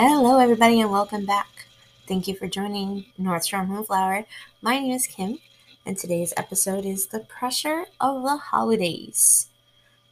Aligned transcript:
Hello, 0.00 0.38
everybody, 0.38 0.80
and 0.80 0.92
welcome 0.92 1.26
back. 1.26 1.66
Thank 2.06 2.28
you 2.28 2.36
for 2.36 2.46
joining 2.46 3.06
North 3.18 3.44
Shore 3.44 3.66
Moonflower. 3.66 4.26
My 4.62 4.78
name 4.78 4.92
is 4.92 5.08
Kim, 5.08 5.40
and 5.84 5.98
today's 5.98 6.32
episode 6.36 6.84
is 6.84 7.08
The 7.08 7.18
Pressure 7.18 7.86
of 8.00 8.22
the 8.22 8.36
Holidays. 8.36 9.48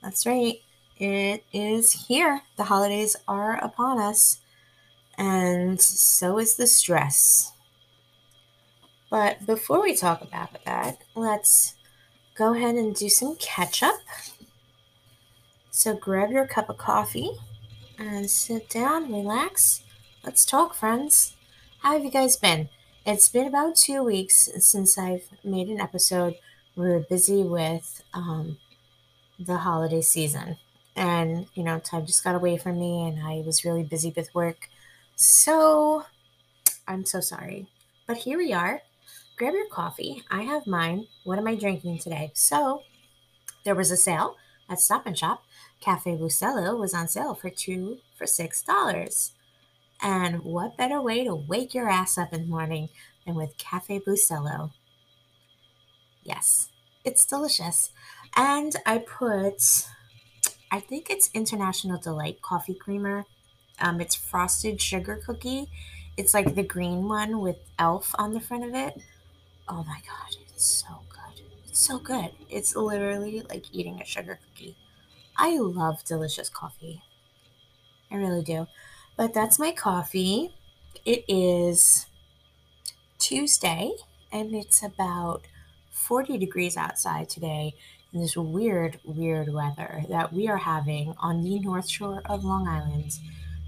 That's 0.02 0.27
right, 0.27 0.61
it 0.98 1.45
is 1.52 2.09
here. 2.09 2.43
The 2.57 2.64
holidays 2.64 3.14
are 3.29 3.64
upon 3.64 4.01
us, 4.01 4.41
and 5.16 5.80
so 5.80 6.39
is 6.41 6.57
the 6.57 6.66
stress. 6.66 7.53
But 9.09 9.46
before 9.46 9.80
we 9.80 9.95
talk 9.95 10.21
about 10.21 10.64
that, 10.64 10.98
let's 11.14 11.77
go 12.34 12.55
ahead 12.55 12.74
and 12.74 12.93
do 12.93 13.09
some 13.09 13.37
catch 13.37 13.84
up. 13.84 14.01
So 15.71 15.95
grab 15.95 16.32
your 16.32 16.48
cup 16.48 16.68
of 16.71 16.77
coffee 16.77 17.30
and 17.98 18.29
sit 18.30 18.68
down, 18.68 19.10
relax. 19.10 19.82
Let's 20.27 20.45
talk, 20.45 20.75
friends. 20.75 21.37
How 21.79 21.93
have 21.93 22.03
you 22.03 22.11
guys 22.11 22.37
been? 22.37 22.69
It's 23.07 23.29
been 23.29 23.47
about 23.47 23.77
two 23.77 24.03
weeks 24.03 24.51
since 24.59 24.99
I've 24.99 25.29
made 25.45 25.69
an 25.69 25.80
episode. 25.80 26.35
We 26.75 26.89
were 26.89 26.99
busy 26.99 27.45
with 27.45 28.02
um, 28.12 28.59
the 29.39 29.59
holiday 29.59 30.01
season, 30.01 30.57
and 30.97 31.47
you 31.55 31.62
know, 31.62 31.79
time 31.79 32.07
just 32.07 32.25
got 32.25 32.35
away 32.35 32.57
from 32.59 32.77
me, 32.80 33.07
and 33.07 33.25
I 33.25 33.45
was 33.47 33.65
really 33.65 33.85
busy 33.85 34.12
with 34.16 34.35
work. 34.35 34.69
So 35.15 36.02
I'm 36.88 37.05
so 37.05 37.21
sorry. 37.21 37.69
But 38.09 38.16
here 38.16 38.37
we 38.37 38.52
are. 38.52 38.83
Grab 39.38 39.55
your 39.55 39.69
coffee. 39.69 40.24
I 40.29 40.43
have 40.43 40.66
mine. 40.66 41.07
What 41.23 41.38
am 41.38 41.47
I 41.47 41.55
drinking 41.55 42.01
today? 42.01 42.33
So 42.35 42.83
there 43.65 43.77
was 43.77 43.93
a 43.93 43.97
sale 43.97 44.38
at 44.68 44.80
Stop 44.80 45.07
and 45.07 45.16
Shop 45.16 45.45
Cafe 45.80 46.16
Bustelo 46.16 46.77
was 46.77 46.95
on 46.95 47.07
sale 47.07 47.37
for 47.37 47.49
two 47.49 47.99
for 48.18 48.27
six 48.27 48.61
dollars. 48.61 49.30
And 50.02 50.43
what 50.43 50.77
better 50.77 51.01
way 51.02 51.25
to 51.25 51.35
wake 51.35 51.75
your 51.75 51.89
ass 51.89 52.16
up 52.19 52.33
in 52.33 52.43
the 52.43 52.47
morning 52.49 52.89
than 53.27 53.35
with 53.35 53.59
Cafe 53.59 54.01
Bustelo? 54.01 54.73
Yes, 56.23 56.69
it's 57.05 57.25
delicious. 57.25 57.91
And 58.35 58.74
I 58.85 58.99
put, 58.99 59.87
I 60.71 60.80
think 60.80 61.11
it's 61.11 61.30
International 61.35 61.99
Delight 62.01 62.43
Coffee 62.43 62.74
Creamer. 62.74 63.24
Um, 63.80 64.00
it's 64.00 64.15
frosted 64.15 64.81
sugar 64.81 65.21
cookie. 65.25 65.69
It's 66.17 66.34
like 66.34 66.55
the 66.55 66.62
green 66.62 67.09
one 67.09 67.41
with 67.41 67.59
elf 67.78 68.15
on 68.19 68.33
the 68.33 68.41
front 68.41 68.65
of 68.65 68.75
it. 68.75 69.00
Oh 69.69 69.84
my 69.84 70.00
god, 70.06 70.37
it's 70.50 70.67
so 70.67 71.03
good. 71.11 71.43
It's 71.69 71.81
so 71.81 71.99
good. 71.99 72.33
It's 72.50 72.77
literally 72.77 73.43
like 73.43 73.67
eating 73.75 74.00
a 74.00 74.05
sugar 74.05 74.39
cookie. 74.43 74.77
I 75.37 75.59
love 75.59 76.05
delicious 76.05 76.49
coffee. 76.49 77.03
I 78.11 78.17
really 78.17 78.43
do. 78.43 78.67
But 79.16 79.32
that's 79.32 79.59
my 79.59 79.72
coffee. 79.72 80.54
It 81.04 81.25
is 81.28 82.06
Tuesday 83.19 83.92
and 84.31 84.54
it's 84.54 84.82
about 84.82 85.42
40 85.91 86.36
degrees 86.38 86.76
outside 86.76 87.28
today 87.28 87.75
in 88.12 88.20
this 88.20 88.37
weird, 88.37 88.98
weird 89.04 89.53
weather 89.53 90.04
that 90.09 90.32
we 90.32 90.48
are 90.48 90.59
having 90.59 91.14
on 91.19 91.42
the 91.42 91.59
North 91.60 91.88
Shore 91.88 92.22
of 92.26 92.44
Long 92.44 92.69
Island. 92.69 93.19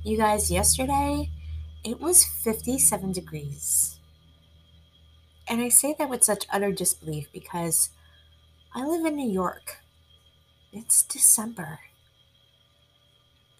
You 0.04 0.16
guys, 0.16 0.50
yesterday 0.50 1.30
it 1.84 2.00
was 2.00 2.24
57 2.24 3.12
degrees. 3.12 3.98
And 5.48 5.62
I 5.62 5.70
say 5.70 5.94
that 5.98 6.10
with 6.10 6.24
such 6.24 6.46
utter 6.50 6.72
disbelief 6.72 7.28
because 7.32 7.90
I 8.74 8.84
live 8.84 9.06
in 9.06 9.16
New 9.16 9.30
York 9.30 9.78
it's 10.72 11.02
December. 11.02 11.80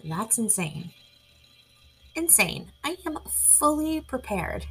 That's 0.04 0.38
insane. 0.38 0.92
Insane. 2.18 2.72
I 2.82 2.96
am 3.06 3.20
fully 3.30 4.00
prepared 4.00 4.66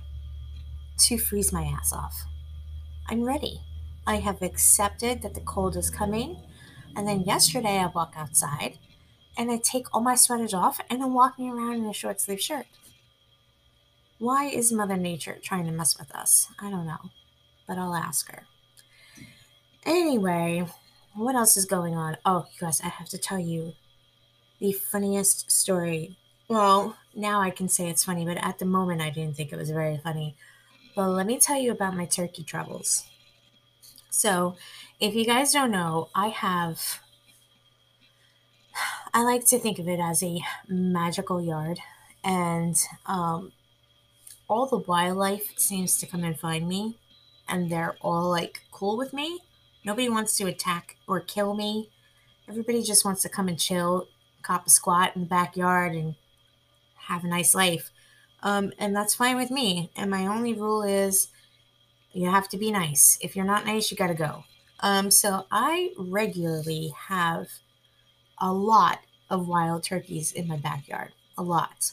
to 0.98 1.18
freeze 1.18 1.54
my 1.54 1.64
ass 1.64 1.94
off. 1.94 2.26
I'm 3.08 3.24
ready. 3.24 3.62
I 4.06 4.18
have 4.18 4.42
accepted 4.42 5.22
that 5.22 5.34
the 5.34 5.40
cold 5.40 5.78
is 5.78 5.90
coming. 5.90 6.42
And 6.94 7.08
then 7.08 7.22
yesterday 7.22 7.78
I 7.78 7.86
walk 7.86 8.16
outside 8.18 8.80
and 9.38 9.50
I 9.50 9.60
take 9.64 9.86
all 9.94 10.02
my 10.02 10.16
sweaters 10.16 10.54
off 10.54 10.82
and 10.90 11.02
I'm 11.02 11.14
walking 11.14 11.50
around 11.50 11.76
in 11.76 11.86
a 11.86 11.94
short 11.94 12.20
sleeve 12.20 12.42
shirt. 12.42 12.66
Why 14.20 14.48
is 14.48 14.74
Mother 14.74 14.98
Nature 14.98 15.38
trying 15.42 15.68
to 15.68 15.72
mess 15.72 15.98
with 15.98 16.14
us? 16.14 16.50
I 16.60 16.70
don't 16.70 16.86
know, 16.86 17.12
but 17.66 17.78
I'll 17.78 17.96
ask 17.96 18.30
her. 18.30 18.44
Anyway, 19.86 20.68
what 21.16 21.36
else 21.36 21.56
is 21.56 21.64
going 21.64 21.96
on? 21.96 22.18
Oh, 22.26 22.48
you 22.52 22.60
guys, 22.60 22.82
I 22.82 22.90
have 22.90 23.08
to 23.08 23.18
tell 23.18 23.40
you 23.40 23.72
the 24.60 24.74
funniest 24.74 25.50
story. 25.50 26.18
Well, 26.50 26.98
now 27.18 27.42
I 27.42 27.50
can 27.50 27.68
say 27.68 27.90
it's 27.90 28.04
funny, 28.04 28.26
but 28.26 28.38
at 28.38 28.60
the 28.60 28.66
moment 28.66 29.02
I 29.02 29.10
didn't 29.10 29.36
think 29.36 29.52
it 29.52 29.58
was 29.58 29.72
very 29.72 29.98
funny. 29.98 30.36
But 30.96 31.10
let 31.10 31.26
me 31.26 31.40
tell 31.40 31.58
you 31.58 31.72
about 31.72 31.96
my 31.96 32.06
turkey 32.06 32.44
troubles. 32.44 33.06
So, 34.10 34.56
if 35.00 35.14
you 35.14 35.26
guys 35.26 35.54
don't 35.54 35.72
know, 35.72 36.10
I 36.16 36.30
have 36.30 37.00
I 39.14 39.24
like 39.24 39.46
to 39.48 39.60
think 39.60 39.80
of 39.80 39.88
it 39.88 40.00
as 40.00 40.22
a 40.22 40.40
magical 40.68 41.42
yard, 41.42 41.80
and 42.24 42.76
um, 43.06 43.52
all 44.48 44.68
the 44.68 44.78
wildlife 44.78 45.58
seems 45.58 45.98
to 46.00 46.06
come 46.06 46.24
and 46.24 46.40
find 46.40 46.68
me, 46.68 46.98
and 47.48 47.72
they're 47.72 47.98
all 48.02 48.30
like 48.30 48.62
cool 48.72 48.98
with 48.98 49.14
me. 49.14 49.40
Nobody 49.84 50.10
wants 50.10 50.38
to 50.38 50.46
attack 50.46 50.98
or 51.08 51.20
kill 51.20 51.54
me. 51.56 51.90
Everybody 52.48 52.84
just 52.84 53.06
wants 53.06 53.22
to 53.24 53.30
come 53.30 53.48
and 53.48 53.60
chill, 53.60 54.08
cop 54.42 54.68
a 54.68 54.70
squat 54.70 55.16
in 55.16 55.22
the 55.22 55.28
backyard, 55.28 55.94
and 55.94 56.16
have 57.08 57.24
a 57.24 57.28
nice 57.28 57.56
life. 57.56 57.92
Um, 58.44 58.72
and 58.78 58.96
that's 58.96 59.16
fine 59.16 59.36
with 59.36 59.52
me. 59.52 59.92
And 59.96 60.12
my 60.12 60.28
only 60.28 60.54
rule 60.54 60.84
is 60.84 61.30
you 62.14 62.30
have 62.30 62.50
to 62.50 62.58
be 62.58 62.72
nice. 62.72 63.18
If 63.22 63.36
you're 63.36 63.46
not 63.46 63.66
nice, 63.66 63.92
you 63.92 63.98
got 63.98 64.08
to 64.08 64.14
go. 64.14 64.44
Um, 64.80 65.10
so 65.10 65.46
I 65.52 65.92
regularly 65.98 66.94
have 67.08 67.48
a 68.40 68.52
lot 68.54 69.00
of 69.30 69.48
wild 69.48 69.84
turkeys 69.84 70.32
in 70.32 70.48
my 70.48 70.58
backyard. 70.58 71.12
A 71.38 71.44
lot. 71.44 71.92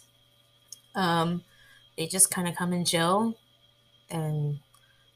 Um, 0.94 1.44
they 1.96 2.06
just 2.06 2.30
kind 2.30 2.46
of 2.46 2.56
come 2.56 2.72
and 2.72 2.86
chill 2.86 3.34
and 4.10 4.58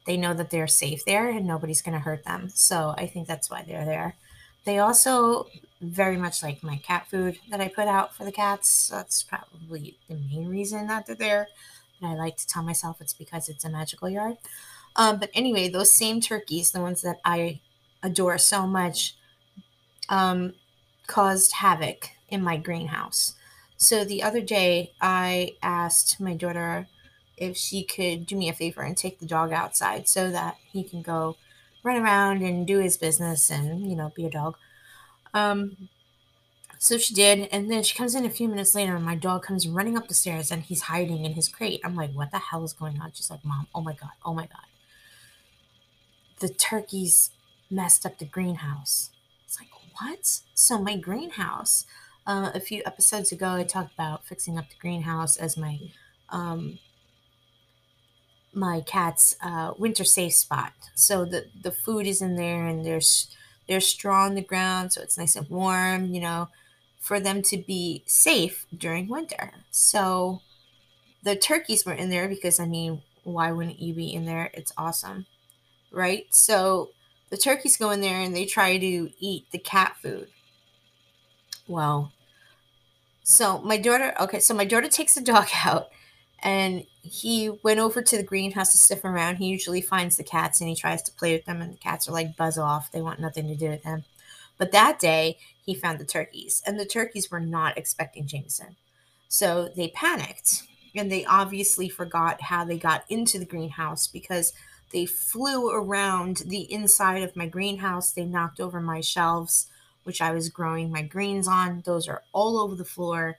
they 0.05 0.17
know 0.17 0.33
that 0.33 0.49
they're 0.49 0.67
safe 0.67 1.05
there 1.05 1.29
and 1.29 1.45
nobody's 1.45 1.81
going 1.81 1.93
to 1.93 1.99
hurt 2.03 2.23
them. 2.23 2.49
So 2.49 2.95
I 2.97 3.05
think 3.05 3.27
that's 3.27 3.49
why 3.49 3.63
they're 3.67 3.85
there. 3.85 4.15
They 4.65 4.79
also 4.79 5.47
very 5.81 6.17
much 6.17 6.43
like 6.43 6.63
my 6.63 6.77
cat 6.77 7.07
food 7.09 7.39
that 7.49 7.61
I 7.61 7.67
put 7.69 7.87
out 7.87 8.15
for 8.15 8.25
the 8.25 8.31
cats. 8.31 8.89
That's 8.89 9.23
probably 9.23 9.97
the 10.07 10.15
main 10.15 10.47
reason 10.47 10.87
that 10.87 11.05
they're 11.05 11.15
there. 11.15 11.47
But 12.01 12.07
I 12.07 12.15
like 12.15 12.37
to 12.37 12.47
tell 12.47 12.63
myself 12.63 13.01
it's 13.01 13.13
because 13.13 13.49
it's 13.49 13.65
a 13.65 13.69
magical 13.69 14.09
yard. 14.09 14.37
Um, 14.95 15.19
but 15.19 15.29
anyway, 15.33 15.69
those 15.69 15.91
same 15.91 16.19
turkeys, 16.21 16.71
the 16.71 16.81
ones 16.81 17.01
that 17.03 17.19
I 17.23 17.61
adore 18.03 18.37
so 18.37 18.67
much, 18.67 19.15
um, 20.09 20.53
caused 21.07 21.53
havoc 21.53 22.11
in 22.29 22.41
my 22.43 22.57
greenhouse. 22.57 23.35
So 23.77 24.03
the 24.03 24.21
other 24.23 24.41
day, 24.41 24.93
I 25.01 25.55
asked 25.61 26.19
my 26.19 26.35
daughter 26.35 26.87
if 27.37 27.55
she 27.55 27.83
could 27.83 28.25
do 28.25 28.35
me 28.35 28.49
a 28.49 28.53
favor 28.53 28.81
and 28.81 28.97
take 28.97 29.19
the 29.19 29.25
dog 29.25 29.51
outside 29.53 30.07
so 30.07 30.29
that 30.31 30.57
he 30.71 30.83
can 30.83 31.01
go 31.01 31.37
run 31.83 32.01
around 32.01 32.41
and 32.41 32.67
do 32.67 32.79
his 32.79 32.97
business 32.97 33.49
and 33.49 33.89
you 33.89 33.95
know 33.95 34.11
be 34.13 34.25
a 34.25 34.29
dog 34.29 34.57
um 35.33 35.89
so 36.77 36.97
she 36.97 37.13
did 37.13 37.49
and 37.51 37.69
then 37.69 37.83
she 37.83 37.95
comes 37.97 38.15
in 38.15 38.25
a 38.25 38.29
few 38.29 38.47
minutes 38.47 38.73
later 38.73 38.95
and 38.95 39.03
my 39.05 39.15
dog 39.15 39.43
comes 39.43 39.67
running 39.67 39.97
up 39.97 40.07
the 40.07 40.13
stairs 40.13 40.49
and 40.51 40.63
he's 40.63 40.83
hiding 40.83 41.25
in 41.25 41.33
his 41.33 41.49
crate. 41.49 41.81
I'm 41.83 41.95
like 41.95 42.11
what 42.13 42.31
the 42.31 42.39
hell 42.39 42.63
is 42.63 42.73
going 42.73 42.99
on? 43.01 43.11
She's 43.13 43.29
like 43.29 43.43
mom 43.43 43.67
oh 43.75 43.81
my 43.81 43.93
god 43.93 44.11
oh 44.25 44.33
my 44.33 44.45
god. 44.47 44.65
The 46.39 46.49
turkeys 46.49 47.31
messed 47.69 48.05
up 48.05 48.17
the 48.17 48.25
greenhouse. 48.25 49.11
It's 49.45 49.59
like 49.59 49.69
what? 49.99 50.41
So 50.53 50.79
my 50.79 50.95
greenhouse 50.95 51.85
uh, 52.25 52.51
a 52.53 52.59
few 52.59 52.81
episodes 52.85 53.31
ago 53.31 53.53
i 53.53 53.63
talked 53.63 53.93
about 53.93 54.25
fixing 54.25 54.57
up 54.57 54.69
the 54.69 54.75
greenhouse 54.79 55.35
as 55.35 55.57
my 55.57 55.79
um, 56.29 56.77
my 58.53 58.81
cat's 58.81 59.35
uh, 59.41 59.73
winter 59.77 60.03
safe 60.03 60.33
spot. 60.33 60.73
So 60.95 61.25
the 61.25 61.45
the 61.59 61.71
food 61.71 62.07
is 62.07 62.21
in 62.21 62.35
there, 62.35 62.65
and 62.65 62.85
there's 62.85 63.27
there's 63.69 63.87
straw 63.87 64.25
on 64.25 64.35
the 64.35 64.41
ground, 64.41 64.93
so 64.93 65.01
it's 65.01 65.17
nice 65.17 65.37
and 65.37 65.49
warm. 65.49 66.13
You 66.13 66.21
know, 66.21 66.49
for 66.99 67.19
them 67.21 67.41
to 67.43 67.57
be 67.57 68.03
safe 68.07 68.65
during 68.77 69.07
winter. 69.07 69.53
So 69.71 70.41
the 71.23 71.35
turkeys 71.35 71.85
were 71.85 71.93
in 71.93 72.09
there 72.09 72.27
because 72.27 72.59
I 72.59 72.65
mean, 72.65 73.01
why 73.23 73.51
wouldn't 73.51 73.79
you 73.79 73.93
be 73.93 74.13
in 74.13 74.25
there? 74.25 74.51
It's 74.53 74.73
awesome, 74.77 75.25
right? 75.91 76.25
So 76.31 76.89
the 77.29 77.37
turkeys 77.37 77.77
go 77.77 77.91
in 77.91 78.01
there 78.01 78.19
and 78.19 78.35
they 78.35 78.45
try 78.45 78.77
to 78.77 79.11
eat 79.19 79.45
the 79.51 79.59
cat 79.59 79.97
food. 80.01 80.29
Well, 81.67 82.11
so 83.23 83.59
my 83.59 83.77
daughter, 83.77 84.13
okay, 84.19 84.39
so 84.39 84.53
my 84.53 84.65
daughter 84.65 84.87
takes 84.89 85.15
the 85.15 85.21
dog 85.21 85.47
out 85.65 85.89
and 86.43 86.85
he 87.01 87.49
went 87.63 87.79
over 87.79 88.01
to 88.01 88.17
the 88.17 88.23
greenhouse 88.23 88.71
to 88.71 88.77
sniff 88.77 89.03
around. 89.03 89.37
He 89.37 89.47
usually 89.47 89.81
finds 89.81 90.17
the 90.17 90.23
cats 90.23 90.59
and 90.59 90.69
he 90.69 90.75
tries 90.75 91.01
to 91.03 91.11
play 91.11 91.33
with 91.33 91.45
them, 91.45 91.61
and 91.61 91.73
the 91.73 91.77
cats 91.77 92.07
are 92.07 92.13
like 92.13 92.37
buzz 92.37 92.57
off. 92.57 92.91
They 92.91 93.01
want 93.01 93.19
nothing 93.19 93.47
to 93.47 93.55
do 93.55 93.69
with 93.69 93.83
him. 93.83 94.05
But 94.57 94.71
that 94.73 94.99
day, 94.99 95.37
he 95.65 95.73
found 95.73 95.99
the 95.99 96.05
turkeys, 96.05 96.61
and 96.65 96.79
the 96.79 96.85
turkeys 96.85 97.31
were 97.31 97.39
not 97.39 97.77
expecting 97.77 98.27
Jameson. 98.27 98.75
So 99.29 99.69
they 99.75 99.89
panicked 99.89 100.63
and 100.95 101.11
they 101.11 101.23
obviously 101.25 101.87
forgot 101.87 102.41
how 102.41 102.65
they 102.65 102.77
got 102.77 103.05
into 103.09 103.37
the 103.37 103.45
greenhouse 103.45 104.07
because 104.07 104.53
they 104.91 105.05
flew 105.05 105.69
around 105.69 106.37
the 106.47 106.71
inside 106.71 107.21
of 107.21 107.35
my 107.35 107.47
greenhouse. 107.47 108.11
They 108.11 108.25
knocked 108.25 108.59
over 108.59 108.81
my 108.81 109.01
shelves, 109.01 109.67
which 110.03 110.19
I 110.19 110.31
was 110.31 110.49
growing 110.49 110.91
my 110.91 111.03
greens 111.03 111.47
on. 111.47 111.83
Those 111.85 112.07
are 112.07 112.23
all 112.33 112.59
over 112.59 112.75
the 112.75 112.83
floor, 112.83 113.37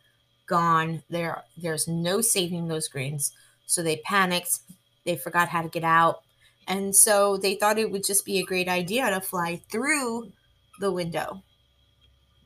gone. 0.51 1.03
There, 1.09 1.43
there's 1.57 1.89
no 1.89 2.21
saving 2.21 2.69
those 2.69 2.89
greens. 2.89 3.33
So 3.67 3.83
they 3.83 3.99
panicked. 3.99 4.59
They 5.07 5.17
forgot 5.17 5.49
how 5.49 5.63
to 5.63 5.69
get 5.69 5.85
out. 5.85 6.23
And 6.67 6.95
so 6.95 7.37
they 7.37 7.55
thought 7.55 7.79
it 7.79 7.91
would 7.91 8.05
just 8.05 8.27
be 8.27 8.39
a 8.39 8.45
great 8.45 8.69
idea 8.69 9.09
to 9.09 9.21
fly 9.21 9.63
through 9.71 10.33
the 10.81 10.93
window. 10.93 11.43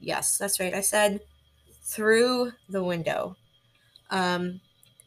Yes, 0.00 0.38
that's 0.38 0.60
right. 0.60 0.74
I 0.74 0.82
said 0.82 1.20
through 1.82 2.52
the 2.68 2.84
window, 2.84 3.36
um, 4.10 4.60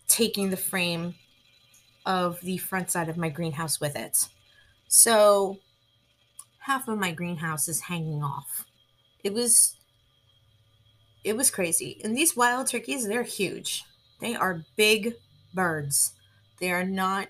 taking 0.07 0.49
the 0.49 0.57
frame 0.57 1.15
of 2.05 2.41
the 2.41 2.57
front 2.57 2.91
side 2.91 3.09
of 3.09 3.17
my 3.17 3.29
greenhouse 3.29 3.79
with 3.79 3.95
it. 3.95 4.27
So 4.87 5.59
half 6.59 6.87
of 6.87 6.97
my 6.97 7.11
greenhouse 7.11 7.67
is 7.67 7.81
hanging 7.81 8.23
off. 8.23 8.65
It 9.23 9.33
was 9.33 9.76
it 11.27 11.35
was 11.35 11.51
crazy. 11.51 11.99
And 12.03 12.15
these 12.15 12.35
wild 12.35 12.67
turkeys, 12.67 13.07
they're 13.07 13.23
huge. 13.23 13.83
They 14.19 14.35
are 14.35 14.63
big 14.75 15.15
birds. 15.53 16.13
They 16.59 16.71
are 16.71 16.85
not 16.85 17.27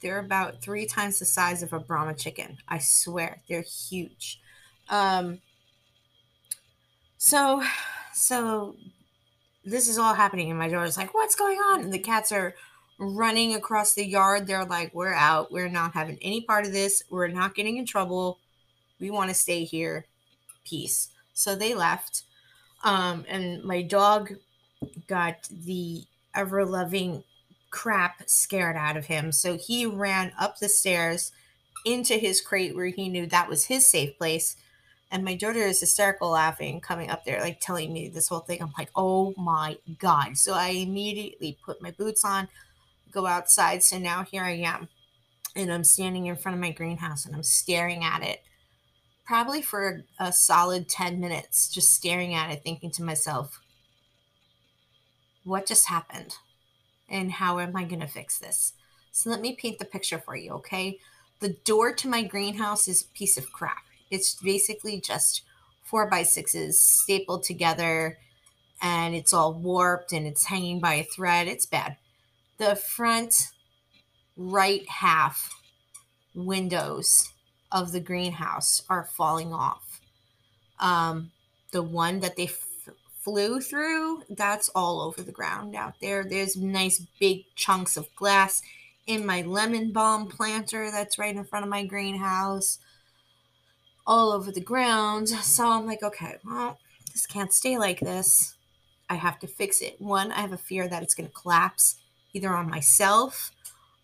they're 0.00 0.18
about 0.18 0.60
three 0.60 0.84
times 0.84 1.20
the 1.20 1.24
size 1.24 1.62
of 1.62 1.72
a 1.72 1.78
Brahma 1.78 2.14
chicken. 2.14 2.58
I 2.68 2.78
swear, 2.78 3.40
they're 3.48 3.62
huge. 3.62 4.40
Um, 4.88 5.38
so, 7.18 7.62
so 8.12 8.74
this 9.64 9.88
is 9.88 9.98
all 9.98 10.14
happening, 10.14 10.50
and 10.50 10.58
my 10.58 10.68
daughter's 10.68 10.96
like, 10.96 11.14
"What's 11.14 11.36
going 11.36 11.58
on?" 11.58 11.82
And 11.82 11.92
the 11.92 12.00
cats 12.00 12.32
are 12.32 12.56
running 12.98 13.54
across 13.54 13.94
the 13.94 14.06
yard. 14.06 14.46
They're 14.46 14.64
like, 14.64 14.94
We're 14.94 15.14
out. 15.14 15.52
We're 15.52 15.68
not 15.68 15.94
having 15.94 16.18
any 16.22 16.40
part 16.40 16.66
of 16.66 16.72
this. 16.72 17.02
We're 17.10 17.28
not 17.28 17.54
getting 17.54 17.76
in 17.76 17.86
trouble. 17.86 18.38
We 19.00 19.10
want 19.10 19.30
to 19.30 19.34
stay 19.34 19.64
here. 19.64 20.06
Peace. 20.64 21.08
So 21.34 21.54
they 21.54 21.74
left. 21.74 22.22
Um, 22.84 23.24
and 23.28 23.62
my 23.64 23.82
dog 23.82 24.32
got 25.06 25.48
the 25.50 26.04
ever 26.34 26.64
loving 26.64 27.22
crap 27.70 28.22
scared 28.28 28.76
out 28.76 28.96
of 28.96 29.06
him. 29.06 29.32
So 29.32 29.56
he 29.56 29.86
ran 29.86 30.32
up 30.38 30.58
the 30.58 30.68
stairs 30.68 31.32
into 31.84 32.14
his 32.14 32.40
crate 32.40 32.74
where 32.76 32.86
he 32.86 33.08
knew 33.08 33.26
that 33.26 33.48
was 33.48 33.64
his 33.64 33.86
safe 33.86 34.16
place. 34.18 34.56
And 35.10 35.24
my 35.24 35.34
daughter 35.34 35.60
is 35.60 35.80
hysterical 35.80 36.30
laughing, 36.30 36.80
coming 36.80 37.10
up 37.10 37.24
there, 37.24 37.40
like 37.40 37.60
telling 37.60 37.92
me 37.92 38.08
this 38.08 38.28
whole 38.28 38.40
thing. 38.40 38.62
I'm 38.62 38.72
like, 38.78 38.90
oh 38.96 39.34
my 39.36 39.76
God. 39.98 40.38
So 40.38 40.54
I 40.54 40.68
immediately 40.68 41.58
put 41.64 41.82
my 41.82 41.90
boots 41.90 42.24
on, 42.24 42.48
go 43.10 43.26
outside. 43.26 43.82
So 43.82 43.98
now 43.98 44.24
here 44.24 44.42
I 44.42 44.52
am. 44.52 44.88
And 45.54 45.70
I'm 45.70 45.84
standing 45.84 46.26
in 46.26 46.36
front 46.36 46.56
of 46.56 46.62
my 46.62 46.70
greenhouse 46.70 47.26
and 47.26 47.34
I'm 47.34 47.42
staring 47.42 48.04
at 48.04 48.22
it 48.22 48.42
probably 49.24 49.62
for 49.62 50.04
a 50.18 50.32
solid 50.32 50.88
10 50.88 51.20
minutes, 51.20 51.68
just 51.68 51.92
staring 51.92 52.34
at 52.34 52.50
it, 52.50 52.62
thinking 52.62 52.90
to 52.92 53.02
myself, 53.02 53.60
what 55.44 55.66
just 55.66 55.88
happened? 55.88 56.36
And 57.08 57.32
how 57.32 57.58
am 57.58 57.76
I 57.76 57.84
going 57.84 58.00
to 58.00 58.06
fix 58.06 58.38
this? 58.38 58.74
So 59.10 59.30
let 59.30 59.40
me 59.40 59.54
paint 59.54 59.78
the 59.78 59.84
picture 59.84 60.18
for 60.18 60.36
you, 60.36 60.52
okay? 60.52 60.98
The 61.40 61.56
door 61.64 61.92
to 61.94 62.08
my 62.08 62.22
greenhouse 62.22 62.88
is 62.88 63.02
a 63.02 63.16
piece 63.16 63.36
of 63.36 63.52
crap. 63.52 63.84
It's 64.10 64.34
basically 64.34 65.00
just 65.00 65.42
four 65.82 66.08
by 66.08 66.22
sixes 66.22 66.82
stapled 66.82 67.42
together 67.42 68.18
and 68.80 69.14
it's 69.14 69.32
all 69.32 69.52
warped 69.52 70.12
and 70.12 70.26
it's 70.26 70.46
hanging 70.46 70.80
by 70.80 70.94
a 70.94 71.04
thread. 71.04 71.48
It's 71.48 71.66
bad 71.66 71.96
the 72.62 72.76
front 72.76 73.50
right 74.36 74.88
half 74.88 75.60
windows 76.32 77.31
of 77.72 77.92
the 77.92 78.00
greenhouse 78.00 78.82
are 78.88 79.04
falling 79.04 79.52
off. 79.52 80.00
Um, 80.78 81.32
the 81.72 81.82
one 81.82 82.20
that 82.20 82.36
they 82.36 82.44
f- 82.44 82.66
flew 83.20 83.60
through, 83.60 84.22
that's 84.28 84.68
all 84.70 85.00
over 85.00 85.22
the 85.22 85.32
ground 85.32 85.74
out 85.74 85.94
there. 86.00 86.24
There's 86.24 86.56
nice 86.56 87.04
big 87.18 87.44
chunks 87.56 87.96
of 87.96 88.14
glass 88.14 88.62
in 89.06 89.26
my 89.26 89.42
lemon 89.42 89.90
balm 89.92 90.28
planter 90.28 90.90
that's 90.90 91.18
right 91.18 91.34
in 91.34 91.44
front 91.44 91.64
of 91.64 91.70
my 91.70 91.84
greenhouse, 91.84 92.78
all 94.06 94.32
over 94.32 94.52
the 94.52 94.60
ground. 94.60 95.28
So 95.28 95.68
I'm 95.68 95.86
like, 95.86 96.02
okay, 96.02 96.36
well, 96.44 96.78
this 97.12 97.26
can't 97.26 97.52
stay 97.52 97.78
like 97.78 98.00
this. 98.00 98.54
I 99.08 99.16
have 99.16 99.38
to 99.40 99.46
fix 99.46 99.80
it. 99.80 100.00
One, 100.00 100.32
I 100.32 100.40
have 100.40 100.52
a 100.52 100.58
fear 100.58 100.88
that 100.88 101.02
it's 101.02 101.14
going 101.14 101.28
to 101.28 101.34
collapse 101.34 101.96
either 102.32 102.50
on 102.50 102.70
myself, 102.70 103.52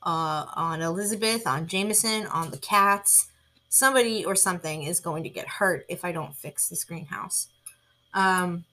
uh, 0.02 0.46
on 0.54 0.82
Elizabeth, 0.82 1.46
on 1.46 1.66
Jameson, 1.66 2.26
on 2.26 2.50
the 2.50 2.58
cats. 2.58 3.27
Somebody 3.68 4.24
or 4.24 4.34
something 4.34 4.82
is 4.82 5.00
going 5.00 5.22
to 5.24 5.28
get 5.28 5.46
hurt 5.46 5.84
if 5.88 6.04
I 6.04 6.12
don't 6.12 6.34
fix 6.34 6.68
this 6.68 6.84
greenhouse. 6.84 7.48
Um, 8.14 8.64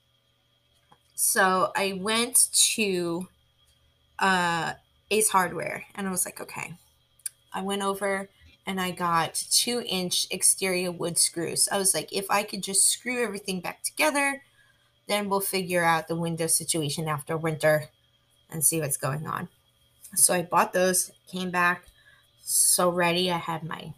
so 1.16 1.72
I 1.76 2.00
went 2.02 2.50
to 2.76 3.28
uh, 4.20 4.74
Ace 5.12 5.30
Hardware 5.30 5.86
and 5.96 6.08
I 6.08 6.12
was 6.12 6.26
like, 6.26 6.42
okay. 6.42 6.76
I 7.54 7.62
went 7.62 7.84
over 7.84 8.30
and 8.66 8.82
I 8.82 8.92
got 8.92 9.36
two 9.52 9.84
inch 9.86 10.28
exterior 10.32 10.92
wood 10.92 11.18
screws. 11.18 11.70
I 11.72 11.78
was 11.78 11.94
like, 11.94 12.12
if 12.12 12.30
I 12.30 12.44
could 12.44 12.64
just 12.64 12.90
screw 12.90 13.24
everything 13.24 13.62
back 13.62 13.84
together, 13.84 14.42
then 15.08 15.30
we'll 15.30 15.40
figure 15.40 15.84
out 15.84 16.08
the 16.08 16.16
window 16.16 16.48
situation 16.48 17.08
after 17.08 17.38
winter 17.38 17.90
and 18.50 18.66
see 18.66 18.82
what's 18.82 18.98
going 18.98 19.28
on. 19.28 19.50
So 20.16 20.34
I 20.34 20.42
bought 20.42 20.74
those, 20.74 21.12
came 21.28 21.52
back 21.52 21.86
so 22.42 22.90
ready. 22.90 23.32
I 23.32 23.38
had 23.38 23.64
my 23.64 23.94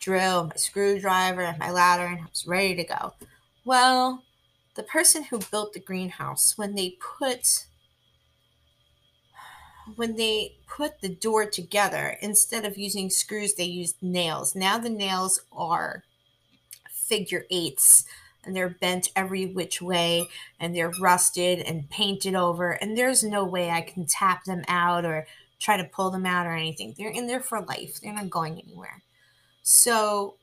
drill, 0.00 0.44
my 0.44 0.56
screwdriver, 0.56 1.42
and 1.42 1.58
my 1.58 1.70
ladder, 1.70 2.06
and 2.06 2.20
I 2.20 2.24
was 2.28 2.46
ready 2.46 2.74
to 2.74 2.84
go. 2.84 3.14
Well, 3.64 4.24
the 4.74 4.82
person 4.82 5.24
who 5.24 5.38
built 5.38 5.72
the 5.74 5.80
greenhouse, 5.80 6.56
when 6.56 6.74
they 6.74 6.96
put 7.18 7.66
when 9.96 10.16
they 10.16 10.54
put 10.68 11.00
the 11.00 11.08
door 11.08 11.46
together, 11.46 12.16
instead 12.20 12.64
of 12.64 12.78
using 12.78 13.10
screws, 13.10 13.54
they 13.54 13.64
used 13.64 13.96
nails. 14.00 14.54
Now 14.54 14.78
the 14.78 14.90
nails 14.90 15.40
are 15.52 16.04
figure 16.90 17.44
eights 17.50 18.04
and 18.44 18.54
they're 18.54 18.68
bent 18.68 19.10
every 19.16 19.46
which 19.46 19.82
way 19.82 20.28
and 20.60 20.74
they're 20.74 20.92
rusted 21.00 21.58
and 21.58 21.90
painted 21.90 22.34
over 22.34 22.72
and 22.72 22.96
there's 22.96 23.24
no 23.24 23.44
way 23.44 23.70
I 23.70 23.80
can 23.80 24.06
tap 24.06 24.44
them 24.44 24.62
out 24.68 25.04
or 25.04 25.26
try 25.58 25.76
to 25.76 25.84
pull 25.84 26.10
them 26.10 26.24
out 26.24 26.46
or 26.46 26.54
anything. 26.54 26.94
They're 26.96 27.10
in 27.10 27.26
there 27.26 27.40
for 27.40 27.60
life. 27.60 28.00
They're 28.00 28.14
not 28.14 28.30
going 28.30 28.60
anywhere. 28.60 29.02
So 29.62 30.34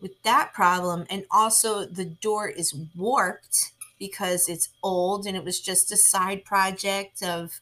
with 0.00 0.22
that 0.24 0.52
problem 0.52 1.06
and 1.10 1.24
also 1.30 1.84
the 1.86 2.04
door 2.04 2.48
is 2.48 2.74
warped 2.96 3.72
because 3.98 4.48
it's 4.48 4.70
old 4.82 5.26
and 5.26 5.36
it 5.36 5.44
was 5.44 5.60
just 5.60 5.92
a 5.92 5.96
side 5.96 6.44
project 6.44 7.22
of 7.22 7.60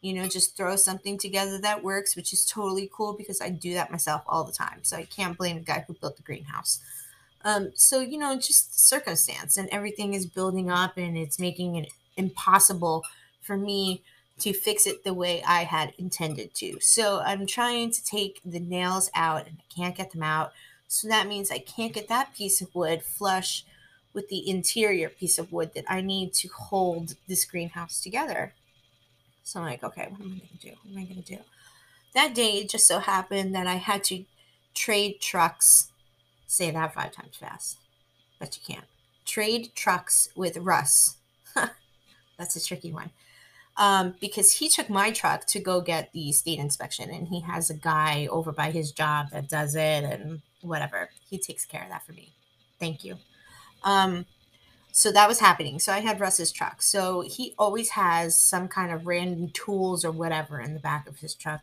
you 0.00 0.12
know 0.14 0.28
just 0.28 0.56
throw 0.56 0.76
something 0.76 1.18
together 1.18 1.58
that 1.58 1.84
works 1.84 2.16
which 2.16 2.32
is 2.32 2.44
totally 2.46 2.90
cool 2.92 3.14
because 3.14 3.40
i 3.40 3.50
do 3.50 3.74
that 3.74 3.90
myself 3.90 4.22
all 4.26 4.44
the 4.44 4.52
time. 4.52 4.80
So 4.82 4.96
i 4.96 5.04
can't 5.04 5.38
blame 5.38 5.58
the 5.58 5.64
guy 5.64 5.84
who 5.86 5.94
built 5.94 6.16
the 6.16 6.22
greenhouse. 6.22 6.80
Um, 7.44 7.72
so, 7.74 8.00
you 8.00 8.16
know, 8.18 8.36
just 8.36 8.80
circumstance 8.80 9.56
and 9.56 9.68
everything 9.70 10.14
is 10.14 10.26
building 10.26 10.70
up 10.70 10.96
and 10.96 11.16
it's 11.16 11.38
making 11.38 11.76
it 11.76 11.90
impossible 12.16 13.04
for 13.42 13.56
me 13.56 14.02
to 14.40 14.52
fix 14.52 14.86
it 14.86 15.04
the 15.04 15.14
way 15.14 15.42
I 15.46 15.64
had 15.64 15.94
intended 15.98 16.54
to. 16.54 16.80
So 16.80 17.20
I'm 17.20 17.46
trying 17.46 17.90
to 17.92 18.04
take 18.04 18.40
the 18.44 18.60
nails 18.60 19.10
out 19.14 19.46
and 19.46 19.58
I 19.60 19.74
can't 19.74 19.96
get 19.96 20.12
them 20.12 20.22
out. 20.22 20.52
So 20.88 21.08
that 21.08 21.28
means 21.28 21.50
I 21.50 21.58
can't 21.58 21.92
get 21.92 22.08
that 22.08 22.34
piece 22.34 22.60
of 22.60 22.74
wood 22.74 23.02
flush 23.02 23.64
with 24.12 24.28
the 24.28 24.48
interior 24.48 25.08
piece 25.08 25.38
of 25.38 25.52
wood 25.52 25.72
that 25.74 25.84
I 25.88 26.00
need 26.00 26.34
to 26.34 26.48
hold 26.48 27.14
this 27.26 27.44
greenhouse 27.44 28.00
together. 28.00 28.52
So 29.42 29.60
I'm 29.60 29.66
like, 29.66 29.84
okay, 29.84 30.08
what 30.08 30.20
am 30.20 30.26
I 30.26 30.38
going 30.38 30.58
to 30.60 30.66
do? 30.66 30.74
What 30.82 30.92
am 30.92 30.98
I 30.98 31.04
going 31.04 31.22
to 31.22 31.36
do? 31.36 31.42
That 32.14 32.34
day, 32.34 32.58
it 32.58 32.68
just 32.68 32.86
so 32.86 33.00
happened 33.00 33.54
that 33.54 33.66
I 33.66 33.74
had 33.74 34.04
to 34.04 34.24
trade 34.72 35.20
trucks 35.20 35.88
Say 36.54 36.70
that 36.70 36.94
five 36.94 37.10
times 37.10 37.36
fast. 37.36 37.78
But 38.38 38.56
you 38.56 38.74
can't. 38.74 38.86
Trade 39.24 39.70
trucks 39.74 40.28
with 40.36 40.56
Russ. 40.56 41.16
That's 42.38 42.54
a 42.54 42.64
tricky 42.64 42.92
one. 42.92 43.10
Um, 43.76 44.14
because 44.20 44.52
he 44.52 44.68
took 44.68 44.88
my 44.88 45.10
truck 45.10 45.46
to 45.46 45.58
go 45.58 45.80
get 45.80 46.12
the 46.12 46.30
state 46.30 46.60
inspection, 46.60 47.10
and 47.10 47.28
he 47.28 47.40
has 47.40 47.70
a 47.70 47.74
guy 47.74 48.28
over 48.30 48.52
by 48.52 48.70
his 48.70 48.92
job 48.92 49.30
that 49.30 49.48
does 49.48 49.74
it 49.74 50.04
and 50.04 50.42
whatever. 50.60 51.10
He 51.28 51.38
takes 51.38 51.64
care 51.64 51.82
of 51.82 51.88
that 51.88 52.06
for 52.06 52.12
me. 52.12 52.30
Thank 52.78 53.04
you. 53.04 53.16
Um, 53.82 54.26
so 54.92 55.10
that 55.10 55.28
was 55.28 55.40
happening. 55.40 55.80
So 55.80 55.92
I 55.92 56.00
had 56.00 56.20
Russ's 56.20 56.52
truck. 56.52 56.82
So 56.82 57.22
he 57.22 57.54
always 57.58 57.90
has 57.90 58.38
some 58.38 58.68
kind 58.68 58.92
of 58.92 59.06
random 59.06 59.50
tools 59.50 60.04
or 60.04 60.12
whatever 60.12 60.60
in 60.60 60.74
the 60.74 60.80
back 60.80 61.08
of 61.08 61.18
his 61.18 61.34
truck 61.34 61.62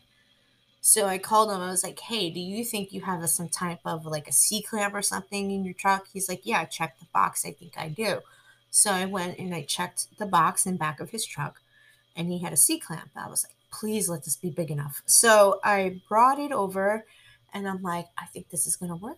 so 0.82 1.06
I 1.06 1.20
called 1.20 1.52
him. 1.52 1.62
I 1.62 1.70
was 1.70 1.84
like, 1.84 2.00
"Hey, 2.00 2.30
do 2.32 2.40
you 2.40 2.66
think 2.66 2.92
you 2.92 3.02
have 3.02 3.22
a, 3.22 3.28
some 3.28 3.50
type 3.50 3.82
of 3.86 4.06
like 4.06 4.28
a 4.28 4.32
C 4.32 4.62
clamp 4.62 4.96
or 4.96 5.02
something 5.04 5.52
in 5.52 5.64
your 5.64 5.76
truck?" 5.76 6.08
He's 6.12 6.28
like, 6.28 6.42
"Yeah, 6.44 6.66
check 6.66 6.98
the 7.00 7.06
box. 7.14 7.46
I 7.46 7.52
think 7.52 7.74
I 7.78 7.88
do." 7.90 8.22
So 8.72 8.92
I 8.92 9.06
went 9.06 9.38
and 9.38 9.54
I 9.54 9.62
checked 9.64 10.08
the 10.18 10.26
box 10.26 10.66
in 10.66 10.78
back 10.78 11.00
of 11.00 11.12
his 11.12 11.26
truck, 11.26 11.61
and 12.16 12.32
he 12.32 12.40
had 12.40 12.54
a 12.54 12.58
C 12.58 12.80
clamp. 12.80 13.12
I 13.16 13.28
was 13.30 13.46
like, 13.46 13.56
please 13.72 14.10
let 14.10 14.24
this 14.26 14.36
be 14.36 14.50
big 14.50 14.70
enough. 14.70 15.02
So 15.06 15.60
I 15.64 16.02
brought 16.10 16.40
it 16.40 16.52
over 16.52 17.06
and 17.54 17.68
I'm 17.68 17.82
like, 17.82 18.08
I 18.18 18.26
think 18.26 18.50
this 18.50 18.68
is 18.68 18.76
going 18.76 18.92
to 18.92 18.96
work. 18.96 19.18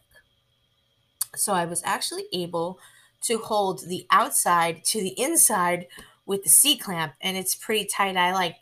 So 1.35 1.53
I 1.53 1.65
was 1.65 1.81
actually 1.83 2.25
able 2.31 2.79
to 3.23 3.37
hold 3.39 3.87
the 3.87 4.05
outside 4.11 4.83
to 4.85 5.01
the 5.01 5.19
inside 5.19 5.87
with 6.25 6.43
the 6.43 6.49
C 6.49 6.77
clamp 6.77 7.13
and 7.21 7.37
it's 7.37 7.55
pretty 7.55 7.85
tight. 7.85 8.15
I 8.15 8.33
like, 8.33 8.57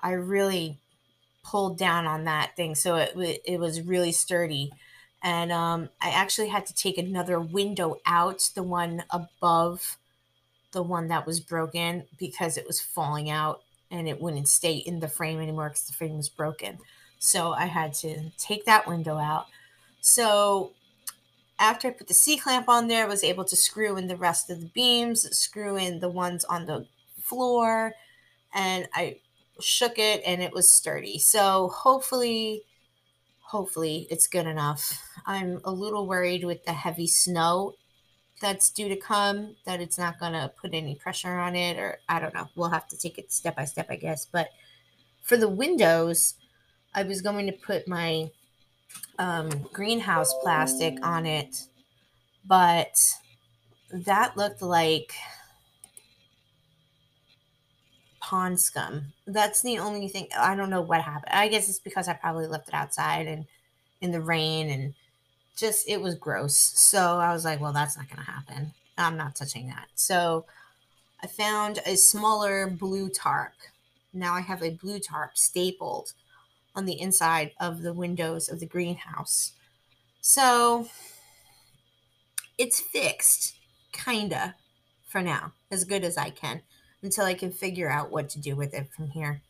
I 0.00 0.12
really 0.12 0.78
pulled 1.42 1.78
down 1.78 2.06
on 2.06 2.24
that 2.24 2.54
thing. 2.56 2.74
So 2.74 2.96
it, 2.96 3.42
it 3.44 3.58
was 3.58 3.80
really 3.80 4.12
sturdy. 4.12 4.72
And 5.22 5.52
um, 5.52 5.88
I 6.00 6.10
actually 6.10 6.48
had 6.48 6.66
to 6.66 6.74
take 6.74 6.98
another 6.98 7.40
window 7.40 7.96
out, 8.04 8.50
the 8.54 8.62
one 8.62 9.04
above 9.10 9.96
the 10.72 10.82
one 10.82 11.08
that 11.08 11.26
was 11.26 11.40
broken, 11.40 12.04
because 12.18 12.56
it 12.56 12.66
was 12.66 12.80
falling 12.80 13.30
out 13.30 13.62
and 13.90 14.08
it 14.08 14.20
wouldn't 14.20 14.48
stay 14.48 14.74
in 14.74 15.00
the 15.00 15.08
frame 15.08 15.40
anymore 15.40 15.68
because 15.68 15.86
the 15.86 15.92
frame 15.92 16.16
was 16.16 16.28
broken. 16.28 16.78
So 17.18 17.52
I 17.52 17.66
had 17.66 17.94
to 17.94 18.30
take 18.38 18.64
that 18.64 18.88
window 18.88 19.18
out. 19.18 19.46
So 20.00 20.72
after 21.58 21.88
I 21.88 21.92
put 21.92 22.08
the 22.08 22.14
C 22.14 22.36
clamp 22.36 22.68
on 22.68 22.88
there, 22.88 23.04
I 23.04 23.08
was 23.08 23.22
able 23.22 23.44
to 23.44 23.54
screw 23.54 23.96
in 23.96 24.08
the 24.08 24.16
rest 24.16 24.50
of 24.50 24.60
the 24.60 24.66
beams, 24.66 25.36
screw 25.36 25.76
in 25.76 26.00
the 26.00 26.08
ones 26.08 26.44
on 26.44 26.66
the 26.66 26.86
floor, 27.20 27.94
and 28.52 28.88
I 28.94 29.18
shook 29.60 29.98
it 29.98 30.22
and 30.26 30.42
it 30.42 30.52
was 30.52 30.72
sturdy. 30.72 31.18
So 31.18 31.68
hopefully, 31.68 32.62
hopefully 33.40 34.08
it's 34.10 34.26
good 34.26 34.46
enough. 34.46 35.00
I'm 35.26 35.60
a 35.64 35.70
little 35.70 36.06
worried 36.06 36.44
with 36.44 36.64
the 36.64 36.72
heavy 36.72 37.06
snow 37.06 37.74
that's 38.42 38.70
due 38.70 38.88
to 38.88 38.96
come 38.96 39.54
that 39.64 39.80
it's 39.80 39.96
not 39.96 40.18
going 40.18 40.32
to 40.32 40.52
put 40.60 40.74
any 40.74 40.96
pressure 40.96 41.38
on 41.38 41.56
it 41.56 41.78
or 41.78 41.98
I 42.08 42.20
don't 42.20 42.34
know. 42.34 42.48
We'll 42.56 42.68
have 42.68 42.88
to 42.88 42.98
take 42.98 43.16
it 43.16 43.32
step 43.32 43.56
by 43.56 43.64
step, 43.64 43.86
I 43.88 43.96
guess. 43.96 44.26
But 44.26 44.50
for 45.22 45.36
the 45.38 45.48
windows, 45.48 46.34
I 46.94 47.04
was 47.04 47.22
going 47.22 47.46
to 47.46 47.52
put 47.52 47.88
my 47.88 48.30
um, 49.18 49.48
greenhouse 49.72 50.34
plastic 50.42 50.98
on 51.06 51.24
it, 51.24 51.68
but 52.44 52.98
that 53.92 54.36
looked 54.36 54.60
like 54.60 55.14
pond 58.20 58.60
scum. 58.60 59.12
That's 59.26 59.62
the 59.62 59.78
only 59.78 60.08
thing. 60.08 60.28
I 60.36 60.56
don't 60.56 60.70
know 60.70 60.82
what 60.82 61.00
happened. 61.00 61.32
I 61.32 61.48
guess 61.48 61.68
it's 61.68 61.78
because 61.78 62.08
I 62.08 62.14
probably 62.14 62.46
left 62.48 62.68
it 62.68 62.74
outside 62.74 63.26
and 63.28 63.46
in 64.00 64.10
the 64.10 64.20
rain 64.20 64.68
and 64.68 64.94
just 65.56 65.88
it 65.88 66.00
was 66.00 66.14
gross. 66.14 66.56
So 66.56 67.18
I 67.18 67.32
was 67.32 67.44
like, 67.44 67.60
well, 67.60 67.72
that's 67.72 67.96
not 67.96 68.08
going 68.08 68.24
to 68.24 68.30
happen. 68.30 68.72
I'm 68.98 69.16
not 69.16 69.36
touching 69.36 69.68
that. 69.68 69.88
So 69.94 70.44
I 71.22 71.26
found 71.26 71.80
a 71.86 71.96
smaller 71.96 72.68
blue 72.68 73.08
tarp. 73.08 73.52
Now 74.12 74.34
I 74.34 74.40
have 74.40 74.62
a 74.62 74.70
blue 74.70 74.98
tarp 74.98 75.36
stapled 75.36 76.12
on 76.74 76.84
the 76.84 77.00
inside 77.00 77.52
of 77.60 77.82
the 77.82 77.92
windows 77.92 78.48
of 78.48 78.60
the 78.60 78.66
greenhouse. 78.66 79.52
So 80.20 80.88
it's 82.58 82.80
fixed, 82.80 83.56
kinda, 83.92 84.54
for 85.06 85.20
now, 85.20 85.52
as 85.70 85.84
good 85.84 86.04
as 86.04 86.16
I 86.16 86.30
can, 86.30 86.62
until 87.02 87.24
I 87.24 87.34
can 87.34 87.50
figure 87.50 87.90
out 87.90 88.10
what 88.10 88.28
to 88.30 88.40
do 88.40 88.56
with 88.56 88.74
it 88.74 88.90
from 88.94 89.08
here. 89.08 89.42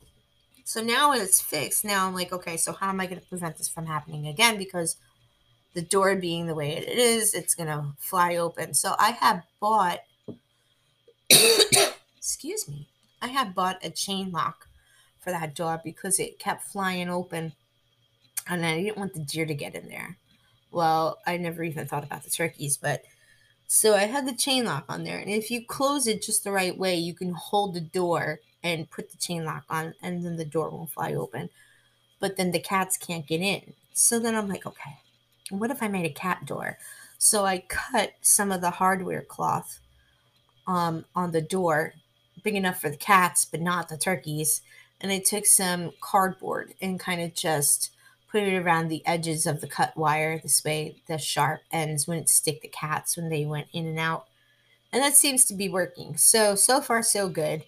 So 0.65 0.81
now 0.81 1.13
it's 1.13 1.41
fixed. 1.41 1.85
Now 1.85 2.07
I'm 2.07 2.15
like, 2.15 2.33
okay, 2.33 2.57
so 2.57 2.73
how 2.73 2.89
am 2.89 3.01
I 3.01 3.07
going 3.07 3.21
to 3.21 3.27
prevent 3.27 3.59
this 3.59 3.69
from 3.69 3.87
happening 3.87 4.27
again? 4.27 4.57
Because 4.57 4.97
the 5.75 5.83
door 5.83 6.15
being 6.17 6.47
the 6.47 6.55
way 6.55 6.77
it 6.77 6.89
is, 6.89 7.35
it's 7.35 7.55
going 7.55 7.69
to 7.69 7.95
fly 7.99 8.37
open. 8.37 8.75
So 8.75 8.95
I 8.99 9.13
have 9.13 9.43
bought, 9.61 10.01
excuse 12.17 12.69
me, 12.69 12.89
I 13.21 13.29
have 13.29 13.55
bought 13.55 13.85
a 13.85 13.91
chain 13.91 14.31
lock 14.33 14.69
for 15.21 15.31
that 15.31 15.55
door 15.55 15.81
because 15.83 16.19
it 16.19 16.39
kept 16.39 16.65
flying 16.65 17.09
open 17.09 17.53
and 18.49 18.67
I 18.67 18.83
didn't 18.83 18.99
want 18.99 19.15
the 19.15 19.21
deer 19.21 19.47
to 19.47 19.55
get 19.55 19.75
in 19.75 19.89
there. 19.89 20.17
Well, 20.71 21.19
I 21.27 21.37
never 21.37 21.63
even 21.63 21.87
thought 21.87 22.05
about 22.05 22.25
the 22.25 22.31
turkeys, 22.31 22.77
but 22.77 23.05
so 23.67 23.95
I 23.95 24.05
had 24.05 24.27
the 24.27 24.35
chain 24.35 24.65
lock 24.65 24.85
on 24.89 25.05
there. 25.05 25.19
And 25.19 25.31
if 25.31 25.51
you 25.51 25.65
close 25.65 26.07
it 26.07 26.23
just 26.23 26.45
the 26.45 26.53
right 26.53 26.77
way, 26.77 26.97
you 26.97 27.15
can 27.15 27.33
hold 27.33 27.75
the 27.75 27.81
door 27.81 28.41
and 28.63 28.91
put 28.91 29.11
the 29.11 29.17
chain 29.17 29.45
lock 29.45 29.65
on, 29.71 29.95
and 30.03 30.25
then 30.25 30.37
the 30.37 30.45
door 30.45 30.71
won't 30.71 30.91
fly 30.91 31.15
open. 31.15 31.51
But 32.21 32.37
then 32.37 32.53
the 32.53 32.61
cats 32.61 32.97
can't 32.97 33.27
get 33.27 33.41
in. 33.41 33.75
So 33.93 34.19
then 34.19 34.35
I'm 34.35 34.49
like, 34.49 34.67
okay, 34.67 34.99
what 35.61 35.71
if 35.71 35.83
I 35.83 35.89
made 35.89 36.07
a 36.07 36.15
cat 36.15 36.45
door? 36.47 36.79
So 37.19 37.45
I 37.45 37.65
cut 37.69 38.15
some 38.21 38.51
of 38.51 38.61
the 38.61 38.71
hardware 38.71 39.23
cloth 39.23 39.81
um, 40.67 41.05
on 41.15 41.33
the 41.33 41.41
door, 41.41 41.95
big 42.43 42.55
enough 42.55 42.81
for 42.81 42.91
the 42.91 42.97
cats, 42.97 43.45
but 43.45 43.61
not 43.61 43.89
the 43.89 43.97
turkeys. 43.97 44.63
And 45.01 45.13
I 45.13 45.19
took 45.19 45.47
some 45.47 45.93
cardboard 46.01 46.75
and 46.81 46.99
kind 46.99 47.21
of 47.21 47.35
just 47.35 47.91
put 48.31 48.43
it 48.43 48.57
around 48.57 48.89
the 48.89 49.07
edges 49.07 49.47
of 49.47 49.61
the 49.61 49.69
cut 49.69 49.97
wire. 49.97 50.39
This 50.39 50.65
way, 50.65 50.97
the 51.07 51.19
sharp 51.19 51.61
ends 51.71 52.09
wouldn't 52.09 52.29
stick 52.29 52.63
the 52.63 52.69
cats 52.69 53.17
when 53.17 53.29
they 53.29 53.45
went 53.45 53.69
in 53.73 53.87
and 53.87 53.99
out. 53.99 54.27
And 54.93 55.03
that 55.03 55.17
seems 55.17 55.45
to 55.47 55.55
be 55.55 55.69
working. 55.69 56.17
So, 56.17 56.55
so 56.55 56.81
far, 56.81 57.03
so 57.03 57.29
good 57.29 57.65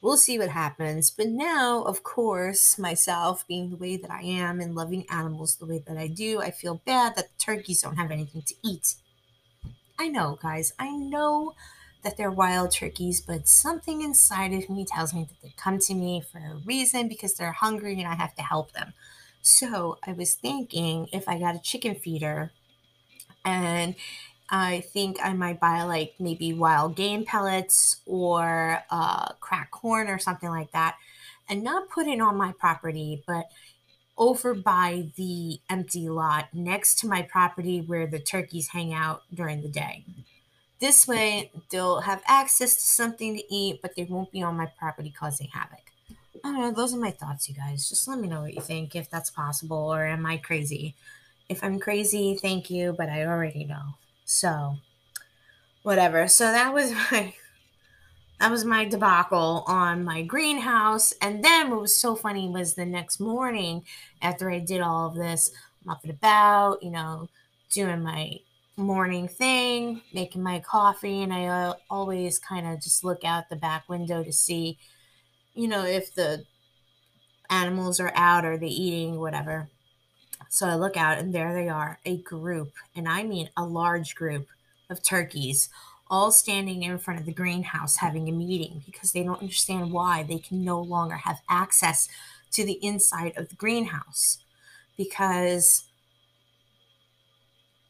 we'll 0.00 0.16
see 0.16 0.38
what 0.38 0.50
happens. 0.50 1.10
But 1.10 1.28
now, 1.28 1.82
of 1.82 2.02
course, 2.02 2.78
myself 2.78 3.46
being 3.46 3.70
the 3.70 3.76
way 3.76 3.96
that 3.96 4.10
I 4.10 4.22
am 4.22 4.60
and 4.60 4.74
loving 4.74 5.04
animals 5.10 5.56
the 5.56 5.66
way 5.66 5.82
that 5.86 5.96
I 5.96 6.08
do, 6.08 6.40
I 6.40 6.50
feel 6.50 6.82
bad 6.84 7.16
that 7.16 7.28
the 7.28 7.44
turkeys 7.44 7.82
don't 7.82 7.96
have 7.96 8.10
anything 8.10 8.42
to 8.42 8.54
eat. 8.62 8.94
I 9.98 10.08
know, 10.08 10.38
guys, 10.40 10.72
I 10.78 10.90
know 10.90 11.54
that 12.02 12.16
they're 12.16 12.30
wild 12.30 12.70
turkeys, 12.70 13.20
but 13.20 13.48
something 13.48 14.02
inside 14.02 14.52
of 14.52 14.70
me 14.70 14.84
tells 14.84 15.12
me 15.12 15.24
that 15.24 15.42
they 15.42 15.52
come 15.56 15.78
to 15.80 15.94
me 15.94 16.22
for 16.30 16.38
a 16.38 16.56
reason 16.64 17.08
because 17.08 17.34
they're 17.34 17.52
hungry 17.52 17.98
and 17.98 18.06
I 18.06 18.14
have 18.14 18.34
to 18.36 18.42
help 18.42 18.72
them. 18.72 18.92
So 19.42 19.98
I 20.06 20.12
was 20.12 20.34
thinking 20.34 21.08
if 21.12 21.28
I 21.28 21.38
got 21.38 21.56
a 21.56 21.60
chicken 21.60 21.96
feeder 21.96 22.52
and 23.44 23.96
I 24.50 24.80
think 24.80 25.18
I 25.22 25.32
might 25.34 25.60
buy 25.60 25.82
like 25.82 26.14
maybe 26.18 26.52
wild 26.52 26.96
game 26.96 27.24
pellets 27.24 27.96
or 28.06 28.82
uh, 28.90 29.32
cracked 29.40 29.72
corn 29.72 30.08
or 30.08 30.18
something 30.18 30.48
like 30.48 30.72
that, 30.72 30.96
and 31.48 31.62
not 31.62 31.90
put 31.90 32.06
it 32.06 32.20
on 32.20 32.36
my 32.36 32.52
property, 32.58 33.22
but 33.26 33.46
over 34.16 34.54
by 34.54 35.08
the 35.16 35.60
empty 35.70 36.08
lot 36.08 36.48
next 36.52 36.98
to 36.98 37.06
my 37.06 37.22
property 37.22 37.80
where 37.80 38.06
the 38.06 38.18
turkeys 38.18 38.68
hang 38.68 38.92
out 38.92 39.22
during 39.32 39.62
the 39.62 39.68
day. 39.68 40.04
This 40.80 41.06
way, 41.08 41.50
they'll 41.70 42.00
have 42.00 42.22
access 42.26 42.74
to 42.74 42.80
something 42.80 43.36
to 43.36 43.54
eat, 43.54 43.80
but 43.82 43.96
they 43.96 44.04
won't 44.04 44.30
be 44.30 44.42
on 44.42 44.56
my 44.56 44.66
property 44.66 45.10
causing 45.10 45.48
havoc. 45.48 45.92
I 46.44 46.52
don't 46.52 46.60
know. 46.60 46.70
Those 46.72 46.94
are 46.94 46.98
my 46.98 47.10
thoughts, 47.10 47.48
you 47.48 47.54
guys. 47.54 47.88
Just 47.88 48.06
let 48.06 48.18
me 48.20 48.28
know 48.28 48.42
what 48.42 48.54
you 48.54 48.60
think, 48.60 48.94
if 48.94 49.10
that's 49.10 49.30
possible, 49.30 49.92
or 49.92 50.06
am 50.06 50.24
I 50.24 50.36
crazy? 50.36 50.94
If 51.48 51.64
I'm 51.64 51.80
crazy, 51.80 52.36
thank 52.40 52.70
you, 52.70 52.94
but 52.96 53.08
I 53.08 53.24
already 53.24 53.64
know. 53.64 53.94
So, 54.30 54.76
whatever. 55.82 56.28
So 56.28 56.44
that 56.44 56.74
was 56.74 56.92
my 57.10 57.34
that 58.38 58.50
was 58.50 58.64
my 58.64 58.84
debacle 58.84 59.64
on 59.66 60.04
my 60.04 60.22
greenhouse. 60.22 61.12
And 61.22 61.42
then 61.42 61.70
what 61.70 61.80
was 61.80 61.96
so 61.96 62.14
funny 62.14 62.48
was 62.48 62.74
the 62.74 62.84
next 62.84 63.18
morning 63.18 63.84
after 64.22 64.50
I 64.50 64.58
did 64.60 64.80
all 64.82 65.08
of 65.08 65.16
this, 65.16 65.50
I'm 65.82 65.90
up 65.90 66.02
and 66.02 66.12
about, 66.12 66.82
you 66.82 66.90
know, 66.90 67.28
doing 67.70 68.02
my 68.02 68.38
morning 68.76 69.26
thing, 69.28 70.02
making 70.12 70.42
my 70.42 70.60
coffee, 70.60 71.22
and 71.22 71.32
I 71.32 71.46
uh, 71.46 71.74
always 71.90 72.38
kind 72.38 72.66
of 72.66 72.80
just 72.80 73.02
look 73.02 73.24
out 73.24 73.48
the 73.48 73.56
back 73.56 73.88
window 73.88 74.22
to 74.22 74.32
see, 74.32 74.78
you 75.54 75.66
know, 75.66 75.84
if 75.84 76.14
the 76.14 76.44
animals 77.50 77.98
are 77.98 78.12
out 78.14 78.44
or 78.44 78.58
they 78.58 78.68
eating, 78.68 79.18
whatever. 79.18 79.68
So 80.48 80.66
I 80.66 80.74
look 80.74 80.96
out 80.96 81.18
and 81.18 81.34
there 81.34 81.52
they 81.52 81.68
are, 81.68 81.98
a 82.04 82.16
group, 82.18 82.72
and 82.96 83.08
I 83.08 83.22
mean 83.22 83.50
a 83.56 83.64
large 83.64 84.14
group 84.14 84.48
of 84.90 85.02
turkeys, 85.02 85.68
all 86.10 86.32
standing 86.32 86.82
in 86.82 86.98
front 86.98 87.20
of 87.20 87.26
the 87.26 87.32
greenhouse 87.32 87.96
having 87.96 88.28
a 88.28 88.32
meeting 88.32 88.82
because 88.86 89.12
they 89.12 89.22
don't 89.22 89.40
understand 89.40 89.92
why 89.92 90.22
they 90.22 90.38
can 90.38 90.64
no 90.64 90.80
longer 90.80 91.16
have 91.16 91.40
access 91.48 92.08
to 92.52 92.64
the 92.64 92.82
inside 92.84 93.36
of 93.36 93.50
the 93.50 93.54
greenhouse 93.56 94.38
because 94.96 95.84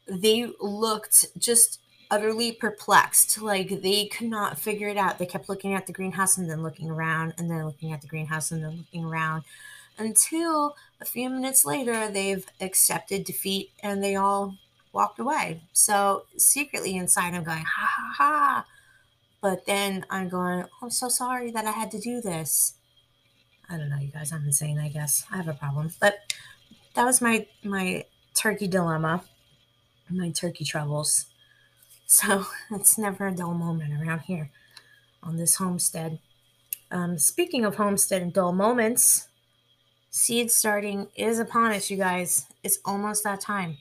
they 0.09 0.51
looked 0.61 1.27
just 1.39 1.81
utterly 2.11 2.53
perplexed. 2.53 3.41
Like 3.41 3.83
they 3.83 4.07
could 4.07 4.29
not 4.29 4.59
figure 4.59 4.89
it 4.89 4.97
out. 4.97 5.19
They 5.19 5.27
kept 5.27 5.49
looking 5.49 5.75
at 5.75 5.87
the 5.87 5.93
greenhouse 5.93 6.39
and 6.39 6.51
then 6.51 6.63
looking 6.63 6.91
around 6.91 7.35
and 7.39 7.51
then 7.51 7.65
looking 7.65 7.93
at 7.93 8.01
the 8.01 8.09
greenhouse 8.09 8.51
and 8.51 8.65
then 8.65 8.79
looking 8.79 9.05
around 9.05 9.45
until 9.99 10.77
a 11.01 11.05
few 11.05 11.29
minutes 11.31 11.65
later 11.65 12.09
they've 12.09 12.47
accepted 12.61 13.25
defeat 13.25 13.71
and 13.83 14.03
they 14.03 14.17
all 14.17 14.57
walked 14.93 15.19
away. 15.19 15.63
So 15.73 16.25
secretly 16.37 16.97
inside 16.97 17.35
I'm 17.35 17.45
going, 17.45 17.65
ha 17.65 17.87
ha 17.87 18.15
ha. 18.17 18.67
But 19.41 19.67
then 19.67 20.05
I'm 20.11 20.29
going, 20.29 20.65
oh, 20.65 20.69
I'm 20.83 20.91
so 20.91 21.09
sorry 21.09 21.51
that 21.53 21.65
I 21.65 21.71
had 21.71 21.91
to 21.93 22.01
do 22.01 22.21
this. 22.21 22.75
I 23.71 23.77
don't 23.77 23.91
know, 23.91 23.99
you 23.99 24.09
guys. 24.09 24.33
I'm 24.33 24.45
insane, 24.45 24.79
I 24.79 24.89
guess. 24.89 25.25
I 25.31 25.37
have 25.37 25.49
a 25.49 25.55
problem. 25.55 25.91
But 26.01 26.19
that 26.95 27.05
was 27.05 27.21
my 27.21 27.47
my 27.63 28.05
turkey 28.35 28.67
dilemma, 28.67 29.23
my 30.09 30.31
turkey 30.31 30.65
troubles. 30.65 31.27
So 32.07 32.47
it's 32.71 32.97
never 32.99 33.29
a 33.29 33.35
dull 33.35 33.55
moment 33.55 33.93
around 34.03 34.21
here 34.21 34.51
on 35.23 35.37
this 35.37 35.57
homestead. 35.57 36.19
Um, 36.91 37.19
speaking 37.19 37.65
of 37.65 37.77
homestead 37.77 38.23
and 38.23 38.33
dull 38.33 38.53
moments, 38.53 39.29
seed 40.19 40.51
starting 40.51 41.07
is 41.15 41.39
upon 41.39 41.71
us, 41.73 41.91
you 41.91 41.97
guys. 41.97 42.47
It's 42.65 42.81
almost 42.85 43.23
that 43.23 43.41
time. 43.41 43.79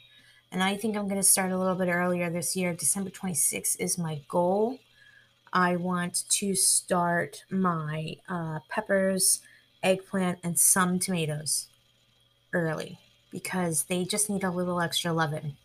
And 0.51 0.61
I 0.61 0.77
think 0.77 0.95
I'm 0.95 1.07
going 1.07 1.19
to 1.19 1.23
start 1.23 1.51
a 1.51 1.57
little 1.57 1.75
bit 1.75 1.89
earlier 1.89 2.29
this 2.29 2.55
year. 2.55 2.73
December 2.73 3.09
26th 3.09 3.75
is 3.79 3.97
my 3.97 4.21
goal. 4.29 4.77
I 5.51 5.75
want 5.77 6.29
to 6.29 6.53
start 6.53 7.43
my 7.49 8.17
uh, 8.29 8.59
peppers, 8.69 9.41
eggplant, 9.81 10.37
and 10.43 10.59
some 10.59 10.99
tomatoes 10.99 11.67
early 12.53 12.99
because 13.31 13.83
they 13.83 14.05
just 14.05 14.29
need 14.29 14.43
a 14.43 14.51
little 14.51 14.79
extra 14.79 15.11
loving. 15.11 15.57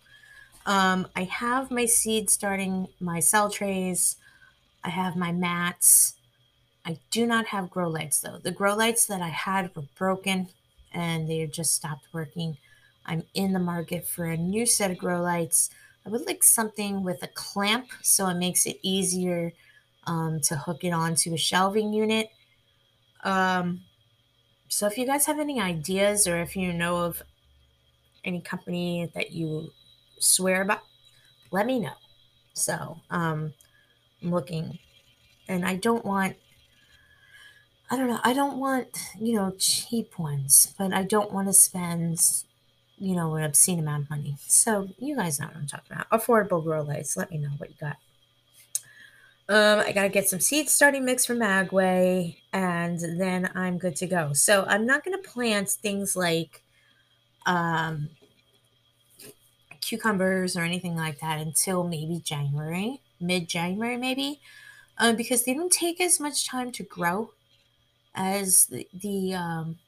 Um, 0.64 1.06
I 1.14 1.24
have 1.24 1.70
my 1.70 1.84
seed 1.84 2.30
starting 2.30 2.88
my 2.98 3.20
cell 3.20 3.50
trays. 3.50 4.16
I 4.82 4.88
have 4.88 5.16
my 5.16 5.32
mats. 5.32 6.14
I 6.84 6.98
do 7.10 7.26
not 7.26 7.48
have 7.48 7.70
grow 7.70 7.88
lights 7.88 8.20
though. 8.20 8.38
The 8.38 8.50
grow 8.50 8.74
lights 8.74 9.06
that 9.06 9.20
I 9.20 9.28
had 9.28 9.74
were 9.76 9.84
broken 9.96 10.48
and 10.92 11.28
they 11.28 11.46
just 11.46 11.74
stopped 11.74 12.06
working. 12.12 12.56
I'm 13.04 13.24
in 13.34 13.52
the 13.52 13.58
market 13.58 14.06
for 14.06 14.24
a 14.24 14.36
new 14.36 14.66
set 14.66 14.90
of 14.90 14.98
grow 14.98 15.20
lights. 15.20 15.70
I 16.06 16.10
would 16.10 16.26
like 16.26 16.42
something 16.42 17.02
with 17.02 17.22
a 17.22 17.28
clamp 17.28 17.88
so 18.02 18.28
it 18.28 18.36
makes 18.36 18.66
it 18.66 18.78
easier 18.82 19.52
um, 20.06 20.40
to 20.42 20.56
hook 20.56 20.84
it 20.84 20.92
onto 20.92 21.32
a 21.34 21.38
shelving 21.38 21.92
unit. 21.92 22.30
Um, 23.24 23.82
so 24.68 24.86
if 24.86 24.98
you 24.98 25.06
guys 25.06 25.26
have 25.26 25.38
any 25.38 25.60
ideas 25.60 26.26
or 26.26 26.38
if 26.38 26.56
you 26.56 26.72
know 26.72 26.98
of 26.98 27.22
any 28.24 28.40
company 28.40 29.10
that 29.14 29.32
you 29.32 29.70
swear 30.18 30.64
by, 30.64 30.78
let 31.50 31.66
me 31.66 31.80
know. 31.80 31.94
So 32.54 33.00
um, 33.10 33.52
I'm 34.22 34.30
looking, 34.30 34.78
and 35.48 35.64
I 35.64 35.76
don't 35.76 36.04
want. 36.04 36.36
I 37.92 37.96
don't 37.98 38.08
know. 38.08 38.20
I 38.24 38.32
don't 38.32 38.56
want 38.56 38.88
you 39.20 39.34
know 39.34 39.52
cheap 39.58 40.18
ones, 40.18 40.74
but 40.78 40.94
I 40.94 41.02
don't 41.02 41.30
want 41.30 41.48
to 41.48 41.52
spend 41.52 42.18
you 42.96 43.14
know 43.14 43.34
an 43.34 43.44
obscene 43.44 43.78
amount 43.78 44.04
of 44.04 44.10
money. 44.10 44.38
So 44.46 44.88
you 44.98 45.14
guys 45.14 45.38
know 45.38 45.48
what 45.48 45.56
I'm 45.56 45.66
talking 45.66 45.92
about. 45.92 46.08
Affordable 46.08 46.64
grow 46.64 46.80
lights. 46.80 47.18
Let 47.18 47.30
me 47.30 47.36
know 47.36 47.50
what 47.58 47.68
you 47.68 47.76
got. 47.78 47.96
Um, 49.46 49.80
I 49.80 49.92
gotta 49.92 50.08
get 50.08 50.26
some 50.26 50.40
seed 50.40 50.70
starting 50.70 51.04
mix 51.04 51.26
from 51.26 51.40
Agway, 51.40 52.38
and 52.50 52.98
then 53.20 53.50
I'm 53.54 53.76
good 53.76 53.96
to 53.96 54.06
go. 54.06 54.32
So 54.32 54.64
I'm 54.66 54.86
not 54.86 55.04
gonna 55.04 55.18
plant 55.18 55.68
things 55.68 56.16
like 56.16 56.62
um, 57.44 58.08
cucumbers 59.82 60.56
or 60.56 60.62
anything 60.62 60.96
like 60.96 61.20
that 61.20 61.40
until 61.40 61.84
maybe 61.84 62.20
January, 62.24 63.02
mid 63.20 63.50
January, 63.50 63.98
maybe, 63.98 64.40
um, 64.96 65.14
because 65.14 65.44
they 65.44 65.52
don't 65.52 65.70
take 65.70 66.00
as 66.00 66.18
much 66.18 66.48
time 66.48 66.72
to 66.72 66.82
grow 66.82 67.32
as 68.14 68.66
the, 68.66 68.86
the 68.92 69.34
um, 69.34 69.78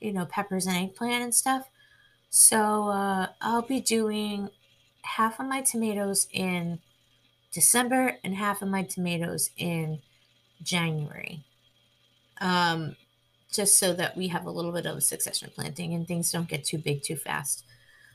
you 0.00 0.12
know, 0.12 0.26
peppers 0.26 0.66
and 0.66 0.76
eggplant 0.76 1.22
and 1.22 1.34
stuff. 1.34 1.68
So 2.30 2.88
uh, 2.88 3.28
I'll 3.40 3.62
be 3.62 3.80
doing 3.80 4.50
half 5.02 5.38
of 5.38 5.46
my 5.46 5.60
tomatoes 5.62 6.26
in 6.32 6.80
December 7.52 8.16
and 8.24 8.34
half 8.34 8.62
of 8.62 8.68
my 8.68 8.82
tomatoes 8.82 9.50
in 9.56 10.00
January. 10.62 11.44
Um, 12.40 12.96
just 13.52 13.78
so 13.78 13.92
that 13.92 14.16
we 14.16 14.28
have 14.28 14.46
a 14.46 14.50
little 14.50 14.72
bit 14.72 14.86
of 14.86 14.96
a 14.96 15.00
succession 15.00 15.50
planting 15.54 15.92
and 15.92 16.08
things 16.08 16.32
don't 16.32 16.48
get 16.48 16.64
too 16.64 16.78
big 16.78 17.02
too 17.02 17.16
fast. 17.16 17.64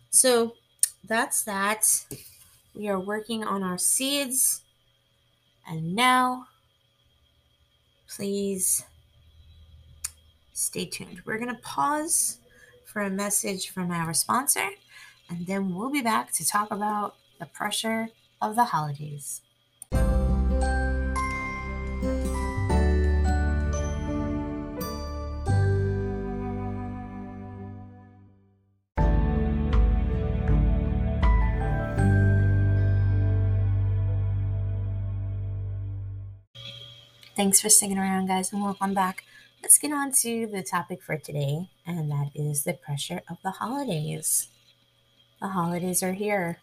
So 0.10 0.56
that's 1.04 1.44
that. 1.44 2.06
We 2.74 2.90
are 2.90 3.00
working 3.00 3.44
on 3.44 3.64
our 3.64 3.78
seeds. 3.78 4.62
And 5.70 5.96
now, 5.96 6.48
please 8.10 8.84
stay 10.58 10.86
tuned. 10.86 11.22
We're 11.24 11.38
going 11.38 11.54
to 11.54 11.62
pause 11.62 12.39
for 12.84 13.02
a 13.02 13.10
message 13.12 13.70
from 13.70 13.91
our 13.91 14.13
sponsor, 14.13 14.70
and 15.30 15.46
then 15.46 15.74
we'll 15.74 15.91
be 15.91 16.02
back 16.02 16.32
to 16.34 16.48
talk 16.48 16.72
about 16.72 17.15
the 17.39 17.46
pressure 17.46 18.10
of 18.41 18.56
the 18.56 18.65
holidays. 18.65 19.41
Thanks 37.36 37.62
for 37.62 37.70
sticking 37.70 38.00
around, 38.00 38.26
guys, 38.26 38.52
and 38.52 38.63
welcome 38.63 38.96
back. 38.96 39.24
Let's 39.62 39.80
get 39.80 39.91
on 39.91 40.12
to 40.22 40.48
the 40.48 40.63
topic 40.63 41.02
for 41.02 41.17
today, 41.17 41.70
and 41.86 42.12
that 42.12 42.30
is 42.36 42.63
the 42.63 42.74
pressure 42.74 43.22
of 43.30 43.38
the 43.43 43.52
holidays. 43.52 44.50
The 45.41 45.50
holidays 45.50 46.04
are 46.04 46.13
here. 46.13 46.60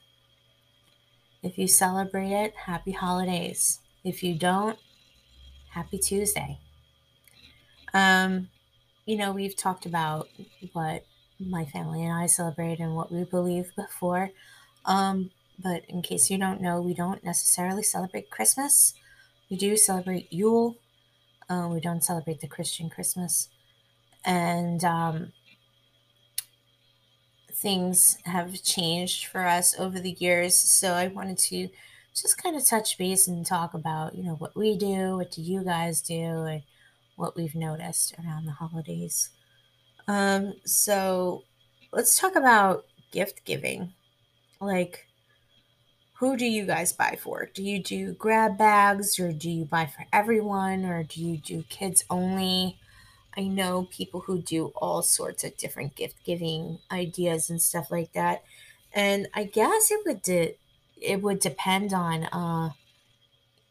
If 1.43 1.59
you 1.59 1.67
celebrate 1.69 2.33
it, 2.33 2.55
happy 2.67 2.93
holidays. 2.93 3.81
If 4.05 4.23
you 4.23 4.35
don't, 4.35 4.79
happy 5.71 5.99
Tuesday. 5.99 6.61
Um, 7.93 8.49
you 9.07 9.17
know, 9.17 9.33
we've 9.33 9.57
talked 9.57 9.87
about 9.87 10.29
what 10.73 11.05
my 11.39 11.65
family 11.65 12.03
and 12.03 12.13
I 12.13 12.27
celebrate 12.27 12.79
and 12.79 12.95
what 12.95 13.13
we 13.13 13.25
believe 13.25 13.73
before. 13.77 14.31
Um, 14.85 15.31
but 15.59 15.85
in 15.89 16.01
case 16.01 16.31
you 16.31 16.39
don't 16.39 16.61
know, 16.61 16.81
we 16.81 16.95
don't 16.95 17.25
necessarily 17.25 17.83
celebrate 17.83 18.31
Christmas. 18.31 18.95
We 19.51 19.57
do 19.57 19.77
celebrate 19.77 20.33
Yule. 20.33 20.77
Uh, 21.49 21.69
we 21.71 21.81
don't 21.81 22.05
celebrate 22.05 22.41
the 22.41 22.49
Christian 22.49 22.89
Christmas. 22.89 23.49
And 24.25 24.83
um, 24.85 25.33
things 27.53 28.19
have 28.25 28.63
changed 28.63 29.27
for 29.27 29.47
us 29.47 29.79
over 29.79 30.01
the 30.01 30.17
years. 30.19 30.59
So 30.59 30.93
I 30.93 31.09
wanted 31.09 31.39
to 31.39 31.69
just 32.15 32.43
kind 32.43 32.57
of 32.57 32.67
touch 32.67 32.97
base 32.97 33.27
and 33.27 33.45
talk 33.45 33.75
about, 33.75 34.15
you 34.15 34.23
know, 34.23 34.35
what 34.35 34.57
we 34.57 34.77
do, 34.77 35.17
what 35.17 35.31
do 35.31 35.43
you 35.43 35.65
guys 35.65 36.01
do, 36.01 36.15
and 36.15 36.63
what 37.17 37.37
we've 37.37 37.55
noticed 37.55 38.15
around 38.19 38.47
the 38.47 38.53
holidays. 38.53 39.31
Um, 40.07 40.55
so 40.65 41.45
let's 41.93 42.19
talk 42.19 42.37
about 42.37 42.85
gift 43.13 43.45
giving. 43.45 43.93
Like, 44.61 45.07
who 46.25 46.39
do 46.39 46.47
you 46.47 46.65
guys 46.65 46.91
buy 46.91 47.19
for? 47.21 47.51
Do 47.53 47.63
you 47.63 47.83
do 47.83 48.15
grab 48.15 48.57
bags 48.57 49.21
or 49.21 49.31
do 49.31 49.51
you 49.51 49.67
buy 49.67 49.85
for 49.85 50.07
everyone 50.11 50.87
or 50.87 51.03
do 51.03 51.23
you 51.23 51.37
do 51.37 51.65
kids 51.69 52.03
only? 52.09 52.79
I 53.37 53.43
know 53.43 53.89
people 53.91 54.21
who 54.21 54.41
do 54.41 54.73
all 54.75 55.03
sorts 55.03 55.45
of 55.45 55.59
different 55.59 55.97
gift 55.97 56.25
giving 56.25 56.79
ideas 56.91 57.51
and 57.51 57.61
stuff 57.61 57.91
like 57.91 58.15
that. 58.15 58.43
And 58.95 59.29
I 59.35 59.45
guess 59.45 59.91
it 59.91 60.01
would 60.07 60.23
de- 60.23 60.57
it 60.99 61.21
would 61.21 61.41
depend 61.41 61.93
on 61.93 62.25
uh 62.25 62.71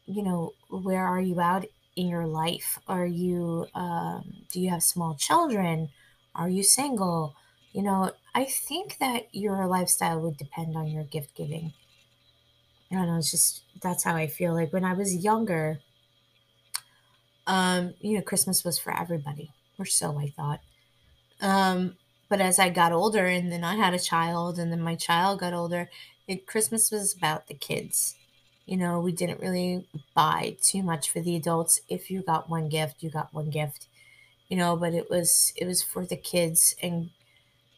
you 0.06 0.22
know, 0.22 0.52
where 0.70 1.04
are 1.04 1.20
you 1.20 1.40
out 1.40 1.64
in 1.96 2.06
your 2.06 2.26
life? 2.26 2.78
Are 2.86 3.06
you 3.06 3.66
um 3.74 4.44
do 4.52 4.60
you 4.60 4.70
have 4.70 4.84
small 4.84 5.16
children? 5.16 5.88
Are 6.36 6.48
you 6.48 6.62
single? 6.62 7.34
You 7.72 7.82
know, 7.82 8.12
I 8.32 8.44
think 8.44 8.98
that 9.00 9.26
your 9.34 9.66
lifestyle 9.66 10.20
would 10.20 10.36
depend 10.36 10.76
on 10.76 10.86
your 10.86 11.02
gift 11.02 11.34
giving. 11.34 11.72
I 12.96 13.00
don't 13.00 13.08
know, 13.08 13.18
it's 13.18 13.30
just 13.30 13.62
that's 13.82 14.04
how 14.04 14.16
I 14.16 14.26
feel. 14.26 14.54
Like 14.54 14.72
when 14.72 14.84
I 14.84 14.94
was 14.94 15.16
younger, 15.16 15.80
um, 17.46 17.94
you 18.00 18.16
know, 18.16 18.22
Christmas 18.22 18.64
was 18.64 18.78
for 18.78 18.96
everybody, 18.96 19.50
or 19.78 19.84
so 19.84 20.18
I 20.18 20.28
thought. 20.28 20.60
Um, 21.40 21.96
but 22.28 22.40
as 22.40 22.58
I 22.58 22.70
got 22.70 22.92
older 22.92 23.26
and 23.26 23.52
then 23.52 23.64
I 23.64 23.76
had 23.76 23.94
a 23.94 23.98
child 23.98 24.58
and 24.58 24.72
then 24.72 24.80
my 24.82 24.96
child 24.96 25.40
got 25.40 25.54
older, 25.54 25.90
it, 26.28 26.46
Christmas 26.46 26.90
was 26.90 27.14
about 27.16 27.48
the 27.48 27.54
kids. 27.54 28.16
You 28.66 28.76
know, 28.78 29.00
we 29.00 29.12
didn't 29.12 29.40
really 29.40 29.86
buy 30.14 30.56
too 30.62 30.82
much 30.82 31.10
for 31.10 31.20
the 31.20 31.36
adults. 31.36 31.80
If 31.88 32.10
you 32.10 32.22
got 32.22 32.50
one 32.50 32.68
gift, 32.68 33.02
you 33.02 33.10
got 33.10 33.34
one 33.34 33.50
gift. 33.50 33.86
You 34.48 34.56
know, 34.58 34.76
but 34.76 34.94
it 34.94 35.10
was 35.10 35.52
it 35.56 35.66
was 35.66 35.82
for 35.82 36.06
the 36.06 36.16
kids 36.16 36.74
and 36.82 37.10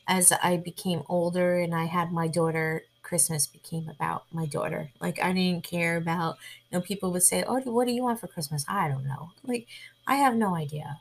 as 0.09 0.33
I 0.43 0.57
became 0.57 1.03
older 1.09 1.59
and 1.59 1.75
I 1.75 1.85
had 1.87 2.13
my 2.13 2.29
daughter, 2.29 2.85
Christmas 3.07 3.47
became 3.47 3.89
about 3.89 4.25
my 4.33 4.47
daughter. 4.47 4.91
Like 5.01 5.19
I 5.23 5.33
didn't 5.33 5.65
care 5.65 5.97
about, 5.97 6.39
you 6.71 6.79
know, 6.79 6.83
people 6.83 7.13
would 7.13 7.23
say, 7.25 7.45
"Oh, 7.47 7.61
what 7.63 7.87
do 7.87 7.93
you 7.93 8.03
want 8.05 8.21
for 8.21 8.29
Christmas?" 8.29 8.65
I 8.69 8.89
don't 8.89 9.07
know. 9.07 9.33
Like 9.45 9.67
I 10.07 10.17
have 10.17 10.37
no 10.37 10.57
idea. 10.57 11.01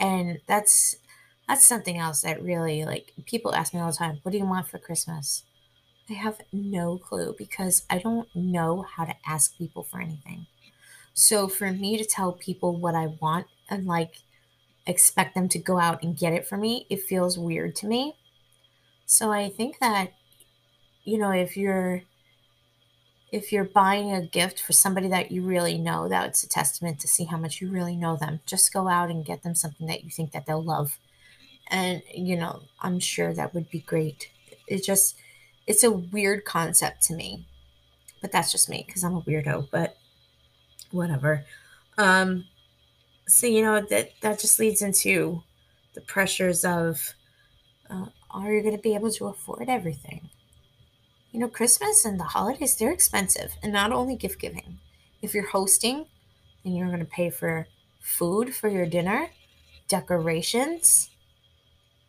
And 0.00 0.40
that's 0.48 0.96
that's 1.48 1.64
something 1.66 1.98
else 1.98 2.22
that 2.22 2.42
really 2.42 2.84
like 2.86 3.12
people 3.26 3.54
ask 3.54 3.74
me 3.74 3.80
all 3.80 3.90
the 3.92 3.96
time, 3.98 4.20
"What 4.24 4.32
do 4.32 4.38
you 4.38 4.46
want 4.46 4.68
for 4.68 4.78
Christmas?" 4.78 5.44
I 6.10 6.14
have 6.14 6.40
no 6.52 6.98
clue 6.98 7.34
because 7.38 7.86
I 7.90 7.98
don't 7.98 8.28
know 8.36 8.82
how 8.82 9.04
to 9.06 9.16
ask 9.26 9.56
people 9.58 9.82
for 9.84 10.00
anything. 10.00 10.46
So 11.14 11.48
for 11.48 11.72
me 11.72 11.98
to 11.98 12.04
tell 12.04 12.32
people 12.32 12.76
what 12.76 12.94
I 12.94 13.08
want 13.08 13.46
and 13.70 13.86
like 13.86 14.16
expect 14.86 15.34
them 15.34 15.48
to 15.50 15.58
go 15.60 15.78
out 15.78 16.02
and 16.02 16.18
get 16.18 16.32
it 16.34 16.46
for 16.46 16.56
me, 16.58 16.86
it 16.90 17.02
feels 17.02 17.38
weird 17.38 17.76
to 17.76 17.86
me. 17.88 18.16
So 19.06 19.32
I 19.32 19.48
think 19.48 19.78
that 19.80 20.12
you 21.04 21.18
know, 21.18 21.30
if 21.30 21.56
you're 21.56 22.02
if 23.30 23.50
you're 23.50 23.64
buying 23.64 24.12
a 24.12 24.26
gift 24.26 24.60
for 24.60 24.72
somebody 24.74 25.08
that 25.08 25.32
you 25.32 25.42
really 25.42 25.78
know, 25.78 26.06
that's 26.06 26.42
a 26.42 26.48
testament 26.48 27.00
to 27.00 27.08
see 27.08 27.24
how 27.24 27.38
much 27.38 27.60
you 27.60 27.70
really 27.70 27.96
know 27.96 28.14
them. 28.14 28.40
Just 28.44 28.72
go 28.72 28.88
out 28.88 29.10
and 29.10 29.24
get 29.24 29.42
them 29.42 29.54
something 29.54 29.86
that 29.86 30.04
you 30.04 30.10
think 30.10 30.32
that 30.32 30.44
they'll 30.46 30.62
love. 30.62 30.98
And 31.68 32.02
you 32.14 32.36
know, 32.36 32.62
I'm 32.80 33.00
sure 33.00 33.32
that 33.34 33.54
would 33.54 33.70
be 33.70 33.80
great. 33.80 34.30
It 34.68 34.84
just 34.84 35.16
it's 35.66 35.84
a 35.84 35.90
weird 35.90 36.44
concept 36.44 37.02
to 37.04 37.14
me. 37.14 37.46
But 38.20 38.32
that's 38.32 38.52
just 38.52 38.68
me 38.68 38.84
cuz 38.84 39.04
I'm 39.04 39.16
a 39.16 39.22
weirdo, 39.22 39.68
but 39.70 39.96
whatever. 40.90 41.44
Um 41.98 42.46
so 43.28 43.46
you 43.46 43.62
know 43.62 43.80
that 43.80 44.12
that 44.22 44.40
just 44.40 44.58
leads 44.58 44.82
into 44.82 45.42
the 45.94 46.00
pressures 46.02 46.64
of 46.64 47.14
uh, 47.90 48.06
are 48.30 48.52
you 48.52 48.62
going 48.62 48.76
to 48.76 48.82
be 48.82 48.94
able 48.94 49.10
to 49.12 49.26
afford 49.26 49.68
everything? 49.68 50.30
You 51.32 51.40
know, 51.40 51.48
Christmas 51.48 52.04
and 52.04 52.20
the 52.20 52.24
holidays, 52.24 52.76
they're 52.76 52.92
expensive, 52.92 53.56
and 53.62 53.72
not 53.72 53.90
only 53.90 54.16
gift 54.16 54.38
giving. 54.38 54.78
If 55.22 55.34
you're 55.34 55.48
hosting, 55.48 56.06
then 56.62 56.74
you're 56.74 56.88
going 56.88 57.00
to 57.00 57.06
pay 57.06 57.30
for 57.30 57.66
food 58.00 58.54
for 58.54 58.68
your 58.68 58.86
dinner, 58.86 59.30
decorations. 59.88 61.10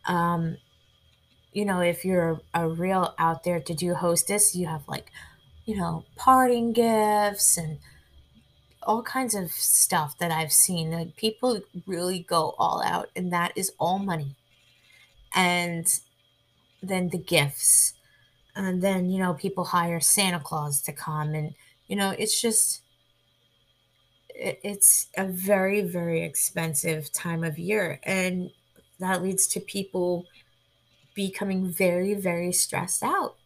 Um, 0.04 0.58
you 1.52 1.64
know, 1.64 1.80
if 1.80 2.04
you're 2.04 2.40
a 2.52 2.68
real 2.68 3.14
out 3.18 3.44
there 3.44 3.60
to 3.60 3.74
do 3.74 3.94
hostess, 3.94 4.54
you 4.54 4.66
have 4.66 4.86
like, 4.88 5.10
you 5.64 5.76
know, 5.76 6.04
parting 6.16 6.72
gifts 6.72 7.56
and 7.56 7.78
all 8.82 9.02
kinds 9.02 9.34
of 9.34 9.50
stuff 9.50 10.18
that 10.18 10.30
I've 10.30 10.52
seen. 10.52 10.90
Like 10.90 11.16
people 11.16 11.60
really 11.86 12.20
go 12.20 12.54
all 12.58 12.82
out, 12.84 13.10
and 13.16 13.32
that 13.32 13.52
is 13.56 13.72
all 13.78 13.98
money. 13.98 14.36
And 15.34 15.86
then 16.82 17.08
the 17.08 17.18
gifts 17.18 17.93
and 18.56 18.82
then 18.82 19.10
you 19.10 19.18
know 19.18 19.34
people 19.34 19.64
hire 19.64 20.00
santa 20.00 20.40
claus 20.40 20.80
to 20.80 20.92
come 20.92 21.34
and 21.34 21.54
you 21.86 21.96
know 21.96 22.10
it's 22.18 22.40
just 22.40 22.82
it, 24.28 24.60
it's 24.62 25.08
a 25.16 25.24
very 25.24 25.80
very 25.80 26.22
expensive 26.22 27.12
time 27.12 27.44
of 27.44 27.58
year 27.58 28.00
and 28.04 28.50
that 29.00 29.22
leads 29.22 29.46
to 29.46 29.60
people 29.60 30.26
becoming 31.14 31.66
very 31.66 32.14
very 32.14 32.52
stressed 32.52 33.02
out 33.02 33.36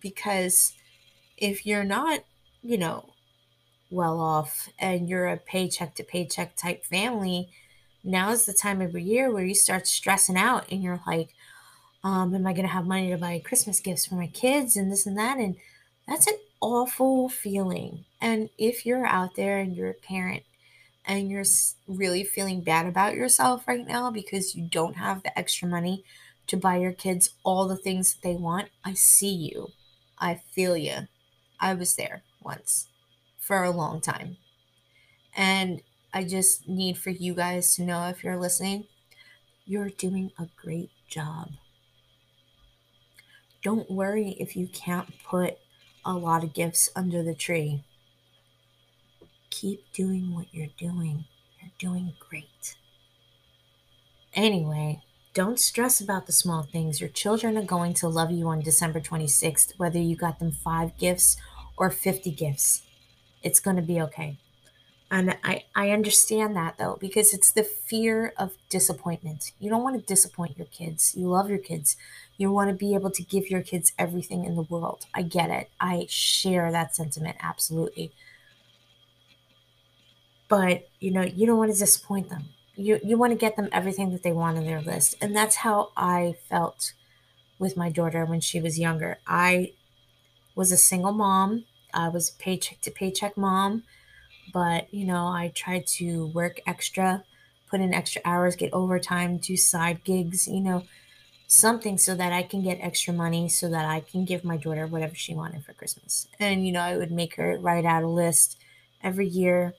because 0.00 0.72
if 1.36 1.66
you're 1.66 1.84
not 1.84 2.20
you 2.62 2.78
know 2.78 3.10
well 3.90 4.20
off 4.20 4.68
and 4.78 5.08
you're 5.08 5.28
a 5.28 5.36
paycheck 5.36 5.94
to 5.94 6.02
paycheck 6.02 6.56
type 6.56 6.84
family 6.84 7.48
now 8.04 8.30
is 8.30 8.46
the 8.46 8.52
time 8.52 8.80
of 8.80 8.98
year 8.98 9.30
where 9.30 9.44
you 9.44 9.54
start 9.54 9.86
stressing 9.86 10.36
out 10.36 10.70
and 10.70 10.82
you're 10.82 11.00
like 11.06 11.34
um, 12.04 12.34
am 12.34 12.46
I 12.46 12.52
going 12.52 12.66
to 12.66 12.72
have 12.72 12.86
money 12.86 13.10
to 13.10 13.16
buy 13.16 13.40
Christmas 13.44 13.80
gifts 13.80 14.06
for 14.06 14.16
my 14.16 14.26
kids 14.26 14.76
and 14.76 14.90
this 14.90 15.06
and 15.06 15.16
that? 15.18 15.38
And 15.38 15.56
that's 16.06 16.26
an 16.26 16.36
awful 16.60 17.28
feeling. 17.28 18.04
And 18.20 18.50
if 18.58 18.84
you're 18.84 19.06
out 19.06 19.36
there 19.36 19.58
and 19.58 19.76
you're 19.76 19.90
a 19.90 19.94
parent 19.94 20.42
and 21.04 21.30
you're 21.30 21.44
really 21.86 22.24
feeling 22.24 22.60
bad 22.60 22.86
about 22.86 23.14
yourself 23.14 23.66
right 23.68 23.86
now 23.86 24.10
because 24.10 24.54
you 24.54 24.64
don't 24.64 24.96
have 24.96 25.22
the 25.22 25.36
extra 25.38 25.68
money 25.68 26.04
to 26.48 26.56
buy 26.56 26.76
your 26.76 26.92
kids 26.92 27.30
all 27.44 27.68
the 27.68 27.76
things 27.76 28.14
that 28.14 28.28
they 28.28 28.34
want, 28.34 28.68
I 28.84 28.94
see 28.94 29.32
you. 29.32 29.68
I 30.18 30.40
feel 30.52 30.76
you. 30.76 31.08
I 31.60 31.74
was 31.74 31.94
there 31.94 32.22
once 32.42 32.88
for 33.38 33.62
a 33.62 33.70
long 33.70 34.00
time. 34.00 34.38
And 35.36 35.82
I 36.12 36.24
just 36.24 36.68
need 36.68 36.98
for 36.98 37.10
you 37.10 37.34
guys 37.34 37.74
to 37.76 37.82
know 37.82 38.08
if 38.08 38.22
you're 38.22 38.38
listening, 38.38 38.86
you're 39.64 39.90
doing 39.90 40.32
a 40.38 40.48
great 40.56 40.90
job. 41.08 41.50
Don't 43.62 43.90
worry 43.90 44.30
if 44.40 44.56
you 44.56 44.66
can't 44.66 45.08
put 45.24 45.58
a 46.04 46.14
lot 46.14 46.42
of 46.42 46.52
gifts 46.52 46.90
under 46.96 47.22
the 47.22 47.34
tree. 47.34 47.84
Keep 49.50 49.92
doing 49.92 50.34
what 50.34 50.46
you're 50.52 50.74
doing. 50.76 51.26
You're 51.60 51.70
doing 51.78 52.14
great. 52.18 52.74
Anyway, 54.34 55.02
don't 55.34 55.60
stress 55.60 56.00
about 56.00 56.26
the 56.26 56.32
small 56.32 56.62
things. 56.62 57.00
Your 57.00 57.10
children 57.10 57.56
are 57.56 57.62
going 57.62 57.94
to 57.94 58.08
love 58.08 58.32
you 58.32 58.48
on 58.48 58.60
December 58.60 59.00
26th, 59.00 59.78
whether 59.78 59.98
you 59.98 60.16
got 60.16 60.40
them 60.40 60.50
five 60.50 60.96
gifts 60.98 61.36
or 61.76 61.90
50 61.90 62.30
gifts. 62.32 62.82
It's 63.42 63.60
going 63.60 63.76
to 63.76 63.82
be 63.82 64.00
okay. 64.00 64.38
And 65.12 65.36
I, 65.44 65.64
I 65.76 65.90
understand 65.90 66.56
that 66.56 66.78
though, 66.78 66.96
because 66.98 67.34
it's 67.34 67.52
the 67.52 67.62
fear 67.62 68.32
of 68.38 68.56
disappointment. 68.70 69.52
You 69.60 69.68
don't 69.68 69.82
want 69.82 70.00
to 70.00 70.06
disappoint 70.06 70.56
your 70.56 70.66
kids. 70.68 71.14
You 71.14 71.28
love 71.28 71.50
your 71.50 71.58
kids. 71.58 71.98
You 72.38 72.50
want 72.50 72.70
to 72.70 72.74
be 72.74 72.94
able 72.94 73.10
to 73.10 73.22
give 73.22 73.50
your 73.50 73.62
kids 73.62 73.92
everything 73.98 74.46
in 74.46 74.56
the 74.56 74.62
world. 74.62 75.04
I 75.14 75.22
get 75.22 75.50
it. 75.50 75.70
I 75.78 76.06
share 76.08 76.72
that 76.72 76.96
sentiment 76.96 77.36
absolutely. 77.40 78.12
But 80.48 80.88
you 81.00 81.10
know, 81.10 81.22
you 81.22 81.46
don't 81.46 81.58
want 81.58 81.72
to 81.72 81.78
disappoint 81.78 82.28
them. 82.28 82.50
You 82.74 83.00
you 83.02 83.18
want 83.18 83.32
to 83.32 83.38
get 83.38 83.56
them 83.56 83.68
everything 83.72 84.12
that 84.12 84.22
they 84.22 84.32
want 84.32 84.56
on 84.58 84.64
their 84.64 84.80
list. 84.80 85.16
And 85.20 85.36
that's 85.36 85.56
how 85.56 85.92
I 85.96 86.36
felt 86.48 86.92
with 87.58 87.76
my 87.76 87.90
daughter 87.90 88.24
when 88.26 88.40
she 88.40 88.60
was 88.60 88.78
younger. 88.78 89.18
I 89.26 89.72
was 90.54 90.72
a 90.72 90.78
single 90.78 91.12
mom. 91.12 91.66
I 91.94 92.08
was 92.08 92.30
paycheck 92.30 92.80
to 92.82 92.90
paycheck 92.90 93.36
mom 93.36 93.84
but 94.52 94.92
you 94.92 95.04
know 95.04 95.26
i 95.26 95.50
tried 95.54 95.86
to 95.86 96.26
work 96.28 96.60
extra 96.66 97.24
put 97.70 97.80
in 97.80 97.94
extra 97.94 98.20
hours 98.24 98.56
get 98.56 98.72
overtime 98.72 99.38
do 99.38 99.56
side 99.56 100.04
gigs 100.04 100.46
you 100.46 100.60
know 100.60 100.84
something 101.46 101.98
so 101.98 102.14
that 102.14 102.32
i 102.32 102.42
can 102.42 102.62
get 102.62 102.78
extra 102.80 103.12
money 103.12 103.48
so 103.48 103.68
that 103.68 103.84
i 103.84 104.00
can 104.00 104.24
give 104.24 104.44
my 104.44 104.56
daughter 104.56 104.86
whatever 104.86 105.14
she 105.14 105.34
wanted 105.34 105.64
for 105.64 105.72
christmas. 105.74 106.26
And 106.40 106.66
you 106.66 106.72
know 106.72 106.80
i 106.80 106.96
would 106.96 107.10
make 107.12 107.36
her 107.36 107.58
write 107.58 107.84
out 107.84 108.02
a 108.02 108.08
list 108.08 108.58
every 109.02 109.26
year 109.26 109.74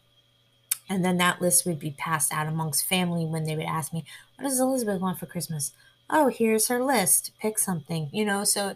and 0.89 1.03
then 1.03 1.17
that 1.17 1.41
list 1.41 1.65
would 1.65 1.79
be 1.79 1.91
passed 1.91 2.33
out 2.33 2.47
amongst 2.47 2.85
family 2.85 3.25
when 3.25 3.45
they 3.45 3.55
would 3.55 3.65
ask 3.65 3.93
me 3.93 4.05
what 4.35 4.47
does 4.47 4.59
elizabeth 4.59 5.01
want 5.01 5.19
for 5.19 5.25
christmas? 5.25 5.71
Oh 6.09 6.27
here's 6.27 6.67
her 6.67 6.83
list. 6.83 7.31
Pick 7.39 7.57
something 7.57 8.09
you 8.11 8.25
know 8.25 8.43
so 8.43 8.75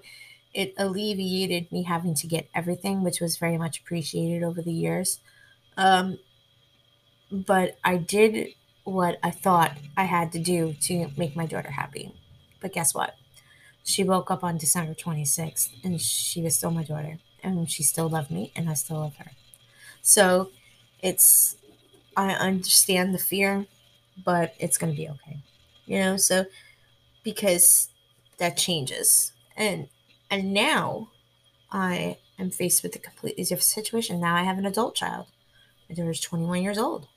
it 0.54 0.74
alleviated 0.78 1.72
me 1.72 1.84
having 1.84 2.16
to 2.16 2.28
get 2.28 2.50
everything 2.56 3.04
which 3.04 3.20
was 3.22 3.38
very 3.38 3.58
much 3.58 3.80
appreciated 3.80 4.44
over 4.44 4.62
the 4.62 4.72
years 4.74 5.20
um, 5.78 6.20
but 7.32 7.78
I 7.84 7.98
did 7.98 8.54
what 8.84 9.20
I 9.22 9.32
thought 9.32 9.78
I 9.98 10.04
had 10.06 10.32
to 10.34 10.40
do 10.40 10.74
to 10.84 11.10
make 11.18 11.36
my 11.36 11.46
daughter 11.46 11.72
happy. 11.72 12.14
But 12.62 12.74
guess 12.74 12.94
what? 12.96 13.16
She 13.84 14.04
woke 14.04 14.32
up 14.32 14.44
on 14.44 14.58
December 14.58 14.94
26th 14.94 15.72
and 15.84 16.02
she 16.02 16.42
was 16.42 16.58
still 16.58 16.72
my 16.72 16.84
daughter 16.84 17.20
and 17.44 17.70
she 17.70 17.84
still 17.84 18.10
loved 18.10 18.32
me 18.32 18.52
and 18.56 18.70
I 18.70 18.74
still 18.76 19.00
love 19.00 19.18
her. 19.18 19.32
So 20.02 20.52
it's, 21.02 21.58
I 22.18 22.32
understand 22.34 23.14
the 23.14 23.20
fear, 23.20 23.68
but 24.24 24.56
it's 24.60 24.78
going 24.78 24.94
to 24.94 24.98
be 24.98 25.10
okay. 25.10 25.40
You 25.86 26.00
know, 26.00 26.18
so 26.18 26.46
because 27.24 27.90
that 28.40 28.58
changes. 28.58 29.34
And, 29.58 29.90
and 30.32 30.54
now 30.54 31.10
I 31.72 32.18
am 32.40 32.52
faced 32.52 32.84
with 32.84 32.96
a 32.96 33.00
completely 33.00 33.44
different 33.44 33.64
situation. 33.64 34.20
Now 34.22 34.36
I 34.36 34.44
have 34.44 34.58
an 34.58 34.66
adult 34.66 34.96
child 34.96 35.28
my 35.96 36.04
was 36.04 36.20
21 36.20 36.62
years 36.62 36.78
old. 36.78 37.08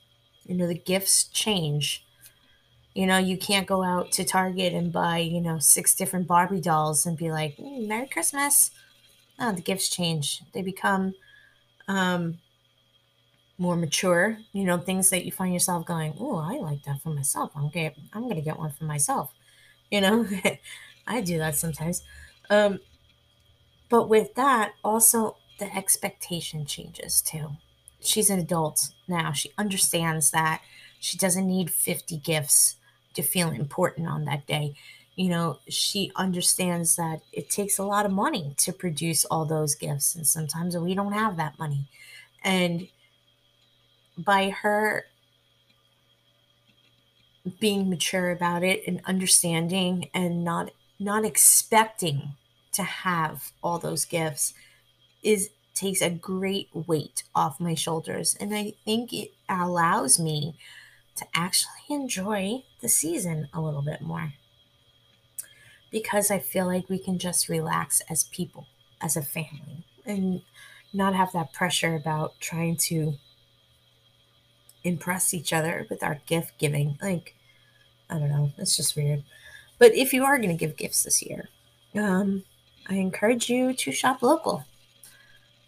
You 0.47 0.57
know, 0.57 0.67
the 0.67 0.75
gifts 0.75 1.25
change. 1.25 2.05
You 2.95 3.07
know, 3.07 3.19
you 3.19 3.37
can't 3.37 3.67
go 3.67 3.83
out 3.83 4.11
to 4.13 4.25
Target 4.25 4.73
and 4.73 4.93
buy, 4.93 5.19
you 5.19 5.41
know, 5.41 5.59
six 5.59 5.95
different 5.95 6.27
Barbie 6.27 6.61
dolls 6.61 7.07
and 7.07 7.17
be 7.17 7.31
like, 7.31 7.57
mm, 7.57 7.87
Merry 7.87 8.09
Christmas. 8.09 8.71
No, 9.39 9.53
the 9.53 9.63
gifts 9.63 9.89
change. 9.89 10.43
They 10.53 10.63
become 10.63 11.15
um, 11.89 12.39
more 13.59 13.77
mature. 13.77 14.39
You 14.53 14.65
know, 14.65 14.79
things 14.79 15.11
that 15.11 15.25
you 15.25 15.33
find 15.33 15.53
yourself 15.53 15.87
going, 15.87 16.15
oh, 16.19 16.37
I 16.37 16.59
like 16.59 16.83
that 16.85 17.01
for 17.01 17.11
myself. 17.11 17.53
I'm 17.55 17.71
I'm 18.13 18.29
gonna 18.29 18.41
get 18.41 18.59
one 18.59 18.73
for 18.73 18.85
myself. 18.85 19.33
You 19.91 20.01
know, 20.01 20.27
I 21.07 21.21
do 21.21 21.39
that 21.39 21.57
sometimes. 21.57 22.03
Um, 22.51 22.81
but 23.89 24.09
with 24.09 24.35
that, 24.35 24.73
also 24.83 25.37
the 25.59 25.75
expectation 25.77 26.67
changes 26.67 27.23
too 27.23 27.57
she's 28.03 28.31
an 28.31 28.39
adult 28.39 28.89
now. 29.09 29.33
She 29.33 29.53
understands 29.59 30.31
that 30.31 30.63
she 30.99 31.17
doesn't 31.17 31.47
need 31.47 31.71
50 31.71 32.19
gifts 32.19 32.77
to 33.15 33.23
feel 33.23 33.51
important 33.51 34.09
on 34.09 34.25
that 34.27 34.47
day. 34.47 34.75
You 35.17 35.29
know, 35.29 35.59
she 35.69 36.13
understands 36.17 36.97
that 36.97 37.21
it 37.33 37.51
takes 37.51 37.79
a 37.79 37.85
lot 37.85 38.07
of 38.07 38.13
money 38.13 38.55
to 38.59 38.73
produce 38.73 39.25
all 39.25 39.45
those 39.45 39.75
gifts, 39.75 40.15
and 40.15 40.27
sometimes 40.27 40.77
we 40.77 40.95
don't 40.95 41.13
have 41.13 41.37
that 41.37 41.59
money. 41.59 41.89
And 42.43 42.89
by 44.17 44.51
her 44.51 45.07
being 47.59 47.89
mature 47.89 48.31
about 48.31 48.63
it 48.63 48.83
and 48.87 49.01
understanding 49.07 50.09
and 50.15 50.45
not 50.45 50.71
not 50.99 51.25
expecting 51.25 52.35
to 52.73 52.83
have 52.83 53.53
all 53.63 53.79
those 53.79 54.05
gifts 54.05 54.53
is 55.23 55.51
takes 55.75 56.03
a 56.03 56.11
great 56.11 56.69
weight 56.73 57.23
off 57.35 57.61
my 57.61 57.75
shoulders. 57.75 58.37
And 58.39 58.55
I 58.55 58.75
think 58.85 59.13
it 59.13 59.33
allows 59.49 60.19
me 60.19 60.57
to 61.17 61.27
actually 61.35 61.73
enjoy 61.89 62.65
the 62.81 62.89
season 62.89 63.49
a 63.53 63.61
little 63.61 63.83
bit 63.83 64.01
more. 64.01 64.35
Because 65.91 66.31
I 66.31 66.39
feel 66.39 66.67
like 66.67 66.89
we 66.89 66.99
can 66.99 67.19
just 67.19 67.49
relax 67.49 68.01
as 68.09 68.25
people, 68.25 68.67
as 69.01 69.17
a 69.17 69.23
family. 69.23 69.85
And, 70.07 70.43
not 70.93 71.15
have 71.15 71.33
that 71.33 71.53
pressure 71.53 71.95
about 71.95 72.41
trying 72.41 72.77
to 72.77 73.15
impress 74.83 75.35
each 75.35 75.53
other 75.53 75.87
with 75.91 76.03
our 76.03 76.21
gift 76.27 76.59
giving. 76.59 76.99
Like, 77.03 77.35
I 78.09 78.19
don't 78.19 78.31
know, 78.31 78.53
it's 78.59 78.77
just 78.77 78.97
weird. 78.97 79.23
But 79.79 79.95
if 79.95 80.13
you 80.13 80.25
are 80.25 80.39
going 80.39 80.51
to 80.51 80.57
give 80.57 80.77
gifts 80.77 81.05
this 81.05 81.23
year, 81.23 81.49
um, 81.95 82.45
I 82.89 82.95
encourage 82.95 83.49
you 83.49 83.73
to 83.75 83.93
shop 83.93 84.23
local. 84.23 84.65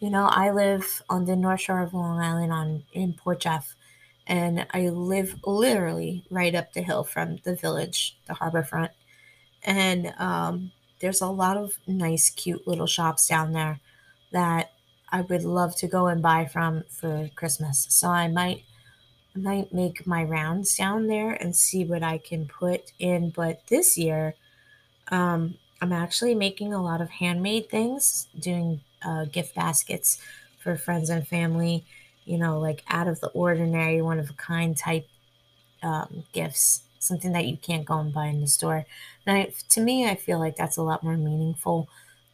You 0.03 0.11
know, 0.11 0.27
I 0.27 0.51
live 0.51 1.01
on 1.09 1.27
the 1.27 1.37
North 1.37 1.61
Shore 1.61 1.81
of 1.81 1.95
Long 1.95 2.19
Island 2.19 2.53
on 2.53 2.83
in 2.93 3.13
Port 3.13 3.39
Jeff, 3.39 3.77
and 4.27 4.67
I 4.73 4.89
live 4.89 5.39
literally 5.47 6.25
right 6.29 6.57
up 6.57 6.73
the 6.73 6.83
hill 6.83 7.05
from 7.05 7.37
the 7.45 7.55
village, 7.55 8.17
the 8.27 8.35
harbor 8.35 8.65
front. 8.65 8.91
And 9.63 10.13
um, 10.19 10.73
there's 10.99 11.21
a 11.21 11.29
lot 11.29 11.57
of 11.57 11.79
nice, 11.87 12.31
cute 12.31 12.67
little 12.67 12.89
shops 12.89 13.29
down 13.29 13.53
there 13.53 13.79
that 14.33 14.73
I 15.13 15.21
would 15.21 15.45
love 15.45 15.77
to 15.77 15.87
go 15.87 16.09
and 16.09 16.21
buy 16.21 16.47
from 16.47 16.83
for 16.89 17.31
Christmas. 17.37 17.87
So 17.89 18.09
I 18.09 18.27
might 18.27 18.65
might 19.37 19.73
make 19.73 20.05
my 20.05 20.25
rounds 20.25 20.77
down 20.77 21.07
there 21.07 21.31
and 21.31 21.55
see 21.55 21.85
what 21.85 22.03
I 22.03 22.19
can 22.19 22.49
put 22.49 22.91
in. 22.99 23.31
But 23.31 23.69
this 23.69 23.97
year, 23.97 24.35
um, 25.13 25.59
I'm 25.81 25.93
actually 25.93 26.35
making 26.35 26.75
a 26.75 26.83
lot 26.83 27.01
of 27.01 27.09
handmade 27.09 27.71
things, 27.71 28.27
doing 28.37 28.81
uh, 29.05 29.25
gift 29.27 29.55
baskets 29.55 30.19
for 30.59 30.77
friends 30.77 31.11
and 31.11 31.27
family, 31.27 31.85
you 32.25 32.39
know, 32.39 32.59
like 32.61 32.83
out 32.89 33.09
of 33.09 33.21
the 33.21 33.29
ordinary, 33.29 34.01
one 34.03 34.19
of 34.19 34.31
a 34.31 34.35
kind 34.35 34.77
type 34.77 35.07
um, 35.83 36.25
gifts, 36.33 36.83
something 36.99 37.33
that 37.33 37.47
you 37.47 37.57
can't 37.57 37.85
go 37.85 37.99
and 37.99 38.15
buy 38.15 38.27
in 38.27 38.41
the 38.41 38.47
store. 38.47 38.87
And 39.27 39.39
I, 39.39 39.53
to 39.71 39.81
me, 39.81 40.09
I 40.09 40.15
feel 40.15 40.39
like 40.39 40.57
that's 40.57 40.77
a 40.77 40.83
lot 40.83 41.03
more 41.03 41.17
meaningful 41.17 41.89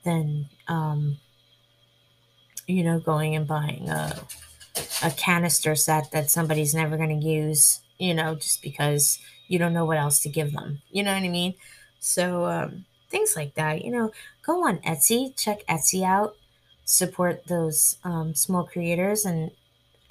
than, 0.05 0.47
um, 0.69 1.19
you 2.67 2.85
know, 2.85 2.99
going 2.99 3.35
and 3.35 3.47
buying 3.47 3.89
a 3.89 4.21
a 5.03 5.11
canister 5.11 5.75
set 5.75 6.11
that 6.13 6.31
somebody's 6.31 6.75
never 6.75 6.97
going 6.97 7.21
to 7.21 7.27
use, 7.27 7.81
you 7.99 8.15
know, 8.15 8.35
just 8.35 8.63
because 8.63 9.19
you 9.49 9.59
don't 9.59 9.73
know 9.73 9.85
what 9.85 9.99
else 9.99 10.21
to 10.21 10.29
give 10.29 10.53
them. 10.53 10.81
You 10.91 11.03
know 11.03 11.13
what 11.13 11.23
I 11.23 11.29
mean? 11.29 11.55
So, 12.01 12.47
um, 12.47 12.85
things 13.11 13.35
like 13.37 13.55
that, 13.55 13.85
you 13.85 13.91
know, 13.91 14.13
go 14.45 14.67
on 14.67 14.79
Etsy, 14.79 15.37
check 15.37 15.67
Etsy 15.67 16.05
out, 16.05 16.37
support 16.89 17.47
those 17.49 17.99
um, 18.03 18.35
small 18.35 18.65
creators. 18.65 19.27
And 19.27 19.53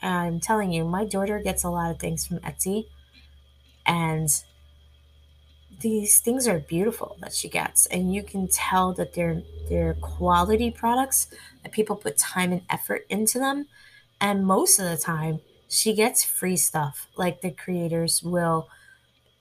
I'm 0.02 0.40
telling 0.40 0.72
you, 0.72 0.86
my 0.86 1.06
daughter 1.06 1.40
gets 1.40 1.64
a 1.64 1.70
lot 1.72 1.92
of 1.92 2.00
things 2.00 2.28
from 2.28 2.40
Etsy. 2.40 2.88
And 3.86 4.30
these 5.82 6.20
things 6.20 6.48
are 6.48 6.60
beautiful 6.60 7.18
that 7.22 7.34
she 7.34 7.48
gets 7.50 7.86
and 7.88 8.14
you 8.14 8.24
can 8.24 8.48
tell 8.48 8.94
that 8.94 9.14
they're 9.14 9.44
they're 9.70 9.94
quality 9.96 10.72
products 10.72 11.28
that 11.62 11.72
people 11.72 11.96
put 11.96 12.18
time 12.18 12.52
and 12.52 12.62
effort 12.70 13.06
into 13.10 13.38
them 13.38 13.68
and 14.22 14.46
most 14.46 14.80
of 14.82 14.86
the 14.92 14.98
time, 14.98 15.42
she 15.70 15.96
gets 15.96 16.26
free 16.26 16.58
stuff. 16.58 17.08
Like 17.18 17.42
the 17.42 17.52
creators 17.54 18.22
will 18.22 18.70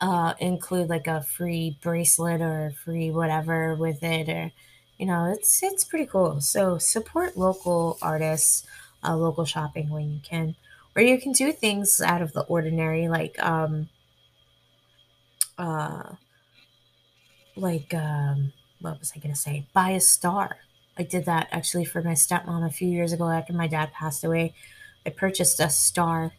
uh, 0.00 0.34
include 0.40 0.88
like 0.90 1.06
a 1.06 1.22
free 1.22 1.78
bracelet 1.82 2.40
or 2.40 2.72
free 2.84 3.10
whatever 3.10 3.74
with 3.74 4.02
it, 4.02 4.28
or 4.28 4.52
you 4.98 5.06
know, 5.06 5.26
it's 5.32 5.62
it's 5.62 5.84
pretty 5.84 6.06
cool. 6.06 6.40
So 6.40 6.78
support 6.78 7.36
local 7.36 7.98
artists, 8.02 8.66
uh, 9.04 9.16
local 9.16 9.44
shopping 9.44 9.90
when 9.90 10.10
you 10.10 10.20
can, 10.22 10.56
or 10.94 11.02
you 11.02 11.18
can 11.20 11.32
do 11.32 11.52
things 11.52 12.00
out 12.00 12.22
of 12.22 12.32
the 12.32 12.42
ordinary, 12.42 13.08
like 13.08 13.40
um, 13.42 13.88
uh, 15.58 16.14
like 17.54 17.92
um, 17.94 18.52
what 18.80 18.98
was 18.98 19.12
I 19.16 19.20
gonna 19.20 19.34
say? 19.36 19.66
Buy 19.72 19.90
a 19.90 20.00
star. 20.00 20.58
I 20.98 21.02
did 21.02 21.24
that 21.26 21.48
actually 21.50 21.84
for 21.84 22.02
my 22.02 22.12
stepmom 22.12 22.66
a 22.66 22.70
few 22.70 22.88
years 22.88 23.12
ago 23.12 23.28
after 23.28 23.52
my 23.52 23.66
dad 23.66 23.92
passed 23.92 24.24
away. 24.24 24.54
I 25.04 25.10
purchased 25.10 25.60
a 25.60 25.68
star 25.68 26.32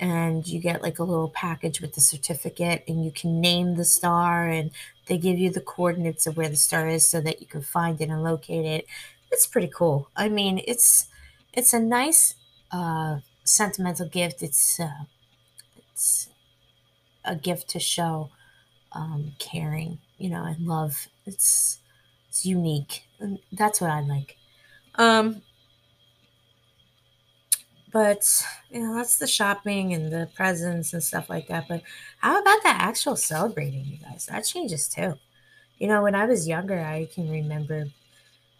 and 0.00 0.46
you 0.48 0.58
get 0.58 0.82
like 0.82 0.98
a 0.98 1.04
little 1.04 1.28
package 1.28 1.80
with 1.80 1.94
the 1.94 2.00
certificate 2.00 2.82
and 2.88 3.04
you 3.04 3.12
can 3.12 3.40
name 3.40 3.76
the 3.76 3.84
star 3.84 4.48
and 4.48 4.70
they 5.06 5.18
give 5.18 5.38
you 5.38 5.50
the 5.50 5.60
coordinates 5.60 6.26
of 6.26 6.36
where 6.38 6.48
the 6.48 6.56
star 6.56 6.88
is 6.88 7.06
so 7.06 7.20
that 7.20 7.40
you 7.40 7.46
can 7.46 7.60
find 7.60 8.00
it 8.00 8.08
and 8.08 8.24
locate 8.24 8.64
it. 8.64 8.86
It's 9.30 9.46
pretty 9.46 9.70
cool. 9.72 10.08
I 10.16 10.28
mean, 10.28 10.62
it's 10.66 11.06
it's 11.52 11.74
a 11.74 11.80
nice 11.80 12.34
uh, 12.72 13.18
sentimental 13.44 14.08
gift. 14.08 14.42
It's 14.42 14.80
uh, 14.80 15.04
it's 15.92 16.28
a 17.24 17.36
gift 17.36 17.68
to 17.70 17.80
show 17.80 18.30
um, 18.92 19.32
caring, 19.38 19.98
you 20.18 20.30
know, 20.30 20.44
and 20.44 20.66
love. 20.66 21.08
It's 21.26 21.80
it's 22.28 22.46
unique. 22.46 23.04
That's 23.52 23.80
what 23.80 23.90
I 23.90 24.00
like. 24.00 24.36
Um, 24.96 25.42
but 27.92 28.44
you 28.70 28.80
know, 28.82 28.94
that's 28.94 29.16
the 29.18 29.26
shopping 29.26 29.92
and 29.94 30.12
the 30.12 30.28
presents 30.34 30.92
and 30.92 31.02
stuff 31.02 31.28
like 31.30 31.48
that. 31.48 31.68
But 31.68 31.82
how 32.18 32.40
about 32.40 32.62
the 32.62 32.68
actual 32.70 33.16
celebrating, 33.16 33.84
you 33.84 33.98
guys? 33.98 34.26
That 34.26 34.44
changes 34.44 34.88
too. 34.88 35.14
You 35.78 35.88
know, 35.88 36.02
when 36.02 36.14
I 36.14 36.26
was 36.26 36.48
younger, 36.48 36.80
I 36.80 37.06
can 37.12 37.30
remember 37.30 37.86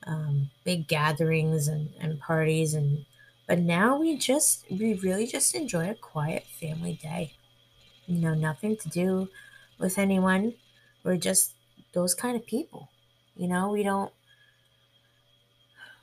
um, 0.06 0.50
big 0.64 0.88
gatherings 0.88 1.68
and, 1.68 1.90
and 2.00 2.20
parties 2.20 2.74
and 2.74 3.04
but 3.46 3.58
now 3.58 3.98
we 3.98 4.16
just 4.16 4.64
we 4.70 4.94
really 4.94 5.26
just 5.26 5.56
enjoy 5.56 5.90
a 5.90 5.94
quiet 5.94 6.44
family 6.60 6.98
day. 7.02 7.32
You 8.06 8.18
know, 8.18 8.34
nothing 8.34 8.76
to 8.76 8.88
do 8.88 9.28
with 9.78 9.98
anyone. 9.98 10.54
We're 11.04 11.16
just 11.16 11.54
those 11.92 12.14
kind 12.14 12.36
of 12.36 12.46
people. 12.46 12.88
You 13.36 13.48
know, 13.48 13.70
we 13.70 13.82
don't 13.82 14.12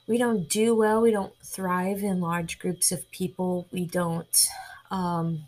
we 0.08 0.18
don't 0.18 0.48
do 0.48 0.74
well. 0.74 1.02
We 1.02 1.12
don't 1.12 1.34
thrive 1.44 2.02
in 2.02 2.22
large 2.22 2.60
groups 2.60 2.92
of 2.92 3.10
people. 3.12 3.68
We 3.72 3.86
don't. 3.86 4.48
Um, 4.90 5.44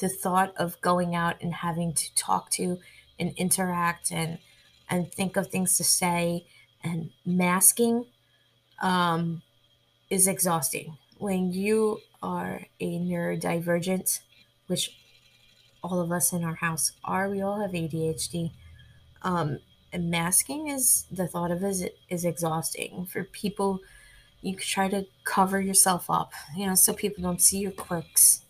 the 0.00 0.08
thought 0.08 0.52
of 0.56 0.80
going 0.80 1.14
out 1.14 1.36
and 1.40 1.54
having 1.54 1.92
to 1.92 2.14
talk 2.14 2.50
to 2.50 2.78
and 3.18 3.32
interact 3.36 4.10
and 4.10 4.38
and 4.88 5.12
think 5.12 5.36
of 5.36 5.46
things 5.46 5.76
to 5.76 5.84
say 5.84 6.46
and 6.82 7.10
masking 7.24 8.06
um, 8.82 9.42
is 10.08 10.26
exhausting. 10.26 10.96
When 11.18 11.52
you 11.52 12.00
are 12.22 12.62
a 12.80 12.98
neurodivergent, 12.98 14.20
which 14.66 14.96
all 15.84 16.00
of 16.00 16.10
us 16.10 16.32
in 16.32 16.42
our 16.42 16.56
house 16.56 16.92
are, 17.04 17.28
we 17.28 17.40
all 17.40 17.60
have 17.60 17.72
ADHD. 17.72 18.50
Um, 19.22 19.60
masking 19.98 20.68
is 20.68 21.06
the 21.10 21.26
thought 21.26 21.50
of 21.50 21.62
is 21.64 21.86
is 22.08 22.24
exhausting. 22.24 23.06
For 23.06 23.24
people 23.24 23.80
you 24.42 24.56
try 24.56 24.88
to 24.88 25.06
cover 25.24 25.60
yourself 25.60 26.10
up 26.10 26.32
you 26.56 26.66
know 26.66 26.74
so 26.74 26.92
people 26.94 27.22
don't 27.22 27.42
see 27.42 27.58
your 27.60 27.72
quirks. 27.72 28.42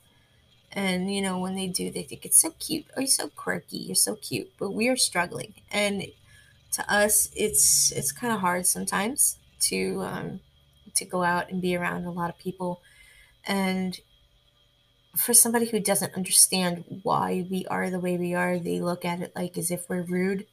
And 0.72 1.14
you 1.14 1.22
know 1.22 1.38
when 1.38 1.56
they 1.56 1.66
do 1.68 1.90
they 1.90 2.02
think 2.04 2.24
it's 2.24 2.40
so 2.40 2.52
cute. 2.58 2.86
Oh 2.96 3.00
you're 3.00 3.08
so 3.08 3.28
quirky. 3.28 3.78
You're 3.78 3.94
so 3.96 4.16
cute. 4.16 4.52
But 4.58 4.72
we 4.72 4.88
are 4.88 4.96
struggling. 4.96 5.54
And 5.72 6.04
to 6.72 6.92
us 6.92 7.30
it's 7.36 7.92
it's 7.92 8.12
kind 8.12 8.32
of 8.32 8.40
hard 8.40 8.66
sometimes 8.66 9.38
to 9.60 10.02
um 10.02 10.40
to 10.96 11.04
go 11.04 11.22
out 11.24 11.50
and 11.50 11.62
be 11.62 11.76
around 11.76 12.04
a 12.04 12.12
lot 12.12 12.30
of 12.30 12.38
people. 12.38 12.82
And 13.46 14.00
for 15.16 15.34
somebody 15.34 15.66
who 15.66 15.80
doesn't 15.80 16.14
understand 16.14 16.84
why 17.02 17.44
we 17.50 17.66
are 17.66 17.90
the 17.90 17.98
way 18.00 18.16
we 18.16 18.34
are 18.34 18.58
they 18.58 18.80
look 18.80 19.04
at 19.04 19.20
it 19.20 19.32
like 19.34 19.58
as 19.58 19.70
if 19.70 19.88
we're 19.88 20.02
rude 20.02 20.46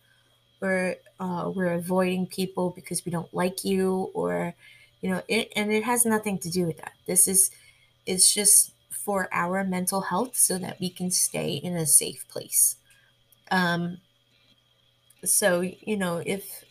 or 0.61 0.95
uh, 1.19 1.51
we're 1.53 1.73
avoiding 1.73 2.27
people 2.27 2.71
because 2.71 3.05
we 3.05 3.11
don't 3.11 3.33
like 3.33 3.63
you 3.63 4.11
or 4.13 4.55
you 5.01 5.09
know 5.09 5.21
it 5.27 5.51
and 5.55 5.71
it 5.71 5.83
has 5.83 6.05
nothing 6.05 6.37
to 6.39 6.49
do 6.49 6.65
with 6.65 6.77
that. 6.77 6.93
This 7.05 7.27
is 7.27 7.51
it's 8.05 8.33
just 8.33 8.73
for 8.91 9.29
our 9.33 9.63
mental 9.63 10.01
health 10.01 10.35
so 10.37 10.57
that 10.59 10.79
we 10.79 10.89
can 10.89 11.11
stay 11.11 11.53
in 11.53 11.75
a 11.75 11.85
safe 11.85 12.27
place. 12.29 12.77
Um 13.51 13.99
so 15.23 15.61
you 15.61 15.97
know 15.97 16.21
if 16.25 16.63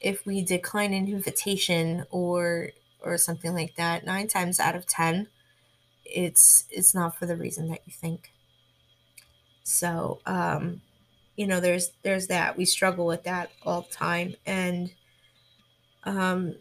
if 0.00 0.26
we 0.26 0.42
decline 0.42 0.92
an 0.92 1.08
invitation 1.08 2.04
or 2.10 2.70
or 3.00 3.18
something 3.18 3.54
like 3.54 3.74
that 3.76 4.04
nine 4.04 4.26
times 4.28 4.60
out 4.60 4.76
of 4.76 4.86
ten 4.86 5.28
it's 6.04 6.66
it's 6.70 6.94
not 6.94 7.16
for 7.18 7.26
the 7.26 7.36
reason 7.36 7.68
that 7.70 7.80
you 7.86 7.92
think. 7.92 8.32
So 9.64 10.20
um 10.26 10.82
you 11.36 11.46
know 11.46 11.60
there's 11.60 11.90
there's 12.02 12.28
that. 12.28 12.56
We 12.56 12.64
struggle 12.64 13.06
with 13.06 13.24
that 13.24 13.50
all 13.64 13.82
the 13.82 13.94
time. 13.94 14.34
And 14.46 14.92
um 16.04 16.54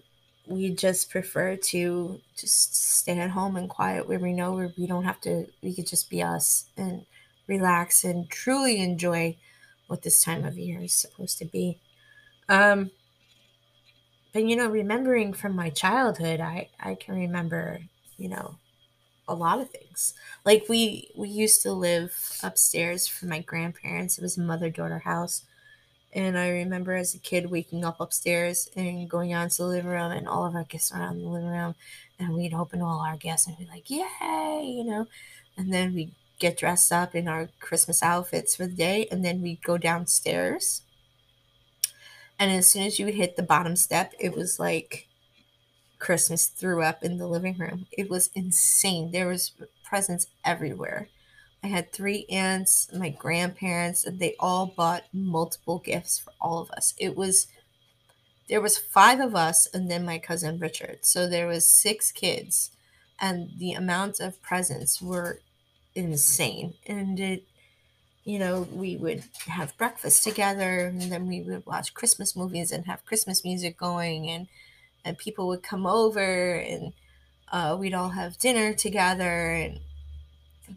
we 0.47 0.73
just 0.73 1.10
prefer 1.10 1.55
to 1.55 2.19
just 2.36 2.75
stay 2.75 3.17
at 3.19 3.29
home 3.29 3.55
and 3.55 3.69
quiet 3.69 4.07
where 4.07 4.19
we 4.19 4.34
know 4.34 4.53
where 4.53 4.73
we 4.77 4.88
don't 4.88 5.03
have 5.03 5.21
to 5.21 5.47
we 5.62 5.73
could 5.73 5.88
just 5.88 6.10
be 6.10 6.21
us 6.21 6.65
and 6.77 7.05
relax 7.47 8.03
and 8.03 8.29
truly 8.29 8.79
enjoy 8.79 9.38
what 9.88 10.01
this 10.01 10.23
time 10.23 10.45
of 10.45 10.57
year 10.57 10.81
is 10.81 10.93
supposed 10.93 11.38
to 11.38 11.45
be. 11.45 11.79
Um 12.49 12.91
but 14.34 14.45
you 14.45 14.55
know 14.55 14.69
remembering 14.69 15.34
from 15.34 15.55
my 15.55 15.69
childhood 15.69 16.39
i 16.39 16.69
i 16.79 16.95
can 16.95 17.15
remember 17.15 17.79
you 18.17 18.29
know 18.29 18.55
a 19.27 19.36
lot 19.36 19.60
of 19.62 19.69
things. 19.69 20.13
Like 20.45 20.65
we 20.69 21.12
we 21.15 21.29
used 21.29 21.62
to 21.63 21.71
live 21.73 22.13
upstairs 22.43 23.07
from 23.07 23.29
my 23.29 23.39
grandparents. 23.41 24.17
It 24.17 24.21
was 24.21 24.38
a 24.38 24.41
mother 24.41 24.69
daughter 24.69 24.99
house, 24.99 25.43
And 26.13 26.38
I 26.38 26.49
remember 26.49 26.93
as 26.95 27.15
a 27.15 27.19
kid 27.19 27.51
waking 27.51 27.86
up 27.86 28.01
upstairs 28.01 28.69
and 28.75 29.10
going 29.10 29.34
out 29.34 29.43
into 29.45 29.57
the 29.63 29.67
living 29.69 29.91
room, 29.91 30.12
and 30.12 30.27
all 30.27 30.45
of 30.45 30.55
our 30.55 30.65
gifts 30.65 30.91
around 30.91 31.21
the 31.21 31.29
living 31.29 31.49
room, 31.49 31.75
and 32.19 32.34
we'd 32.36 32.53
open 32.53 32.81
all 32.81 32.99
our 32.99 33.17
gifts 33.17 33.47
and 33.47 33.57
be 33.57 33.65
like, 33.65 33.89
"Yay!" 33.89 34.63
You 34.77 34.84
know, 34.84 35.07
and 35.57 35.73
then 35.73 35.93
we 35.93 36.12
get 36.39 36.57
dressed 36.57 36.91
up 36.91 37.15
in 37.15 37.27
our 37.27 37.49
Christmas 37.60 38.03
outfits 38.03 38.55
for 38.55 38.67
the 38.67 38.73
day, 38.75 39.07
and 39.12 39.23
then 39.25 39.41
we'd 39.41 39.63
go 39.63 39.77
downstairs. 39.77 40.81
And 42.39 42.51
as 42.51 42.69
soon 42.69 42.84
as 42.84 42.99
you 42.99 43.05
hit 43.07 43.36
the 43.36 43.43
bottom 43.43 43.75
step, 43.75 44.13
it 44.19 44.34
was 44.36 44.60
like 44.60 45.07
Christmas 46.02 46.48
threw 46.48 46.82
up 46.82 47.04
in 47.04 47.18
the 47.18 47.28
living 47.28 47.58
room. 47.58 47.86
It 47.92 48.10
was 48.10 48.32
insane. 48.34 49.12
There 49.12 49.28
was 49.28 49.52
presents 49.86 50.28
everywhere. 50.44 51.08
I 51.64 51.68
had 51.68 51.94
three 51.94 52.26
aunts, 52.30 52.92
my 52.92 53.10
grandparents, 53.10 54.04
and 54.04 54.20
they 54.20 54.36
all 54.40 54.66
bought 54.66 55.04
multiple 55.14 55.78
gifts 55.78 56.18
for 56.18 56.34
all 56.42 56.60
of 56.60 56.72
us. 56.72 56.96
It 56.98 57.16
was 57.16 57.48
there 58.50 58.60
was 58.60 58.78
five 58.78 59.20
of 59.22 59.36
us 59.36 59.68
and 59.74 59.90
then 59.90 60.04
my 60.04 60.18
cousin 60.18 60.60
Richard. 60.60 61.00
So 61.04 61.30
there 61.30 61.48
was 61.48 61.66
six 61.66 62.12
kids 62.12 62.72
and 63.22 63.52
the 63.58 63.74
amount 63.74 64.20
of 64.20 64.42
presents 64.42 65.02
were 65.02 65.40
insane. 65.96 66.74
And 66.86 67.18
it 67.20 67.44
you 68.24 68.40
know, 68.40 68.68
we 68.72 68.98
would 68.98 69.24
have 69.48 69.78
breakfast 69.78 70.24
together 70.24 70.88
and 70.88 71.02
then 71.12 71.28
we 71.28 71.42
would 71.42 71.66
watch 71.66 71.94
Christmas 71.94 72.36
movies 72.36 72.72
and 72.72 72.86
have 72.86 73.06
Christmas 73.06 73.44
music 73.44 73.78
going 73.78 74.30
and 74.30 74.48
and 75.06 75.18
people 75.18 75.48
would 75.48 75.64
come 75.64 75.86
over 75.86 76.56
and 76.56 76.94
uh, 77.52 77.76
we'd 77.80 77.94
all 77.94 78.10
have 78.10 78.38
dinner 78.38 78.74
together 78.74 79.52
and 79.54 79.80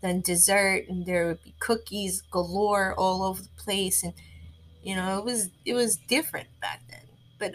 then 0.01 0.21
dessert 0.21 0.87
and 0.89 1.07
there 1.07 1.27
would 1.27 1.43
be 1.45 1.55
cookies 1.61 2.23
galore 2.23 2.95
all 2.99 3.23
over 3.23 3.43
the 3.43 3.49
place. 3.57 4.03
And 4.03 4.15
you 4.83 4.97
know 4.97 5.19
it 5.19 5.25
was 5.25 5.51
it 5.65 5.75
was 5.75 5.97
different 5.97 6.49
back 6.61 6.83
then 6.91 7.01
but 7.39 7.55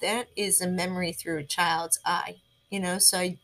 that 0.00 0.28
is 0.36 0.60
a 0.60 0.68
memory 0.68 1.12
through 1.12 1.38
a 1.38 1.44
child's 1.44 1.98
eye 2.04 2.36
you 2.70 2.80
know? 2.80 2.98
So 2.98 3.18
i 3.18 3.38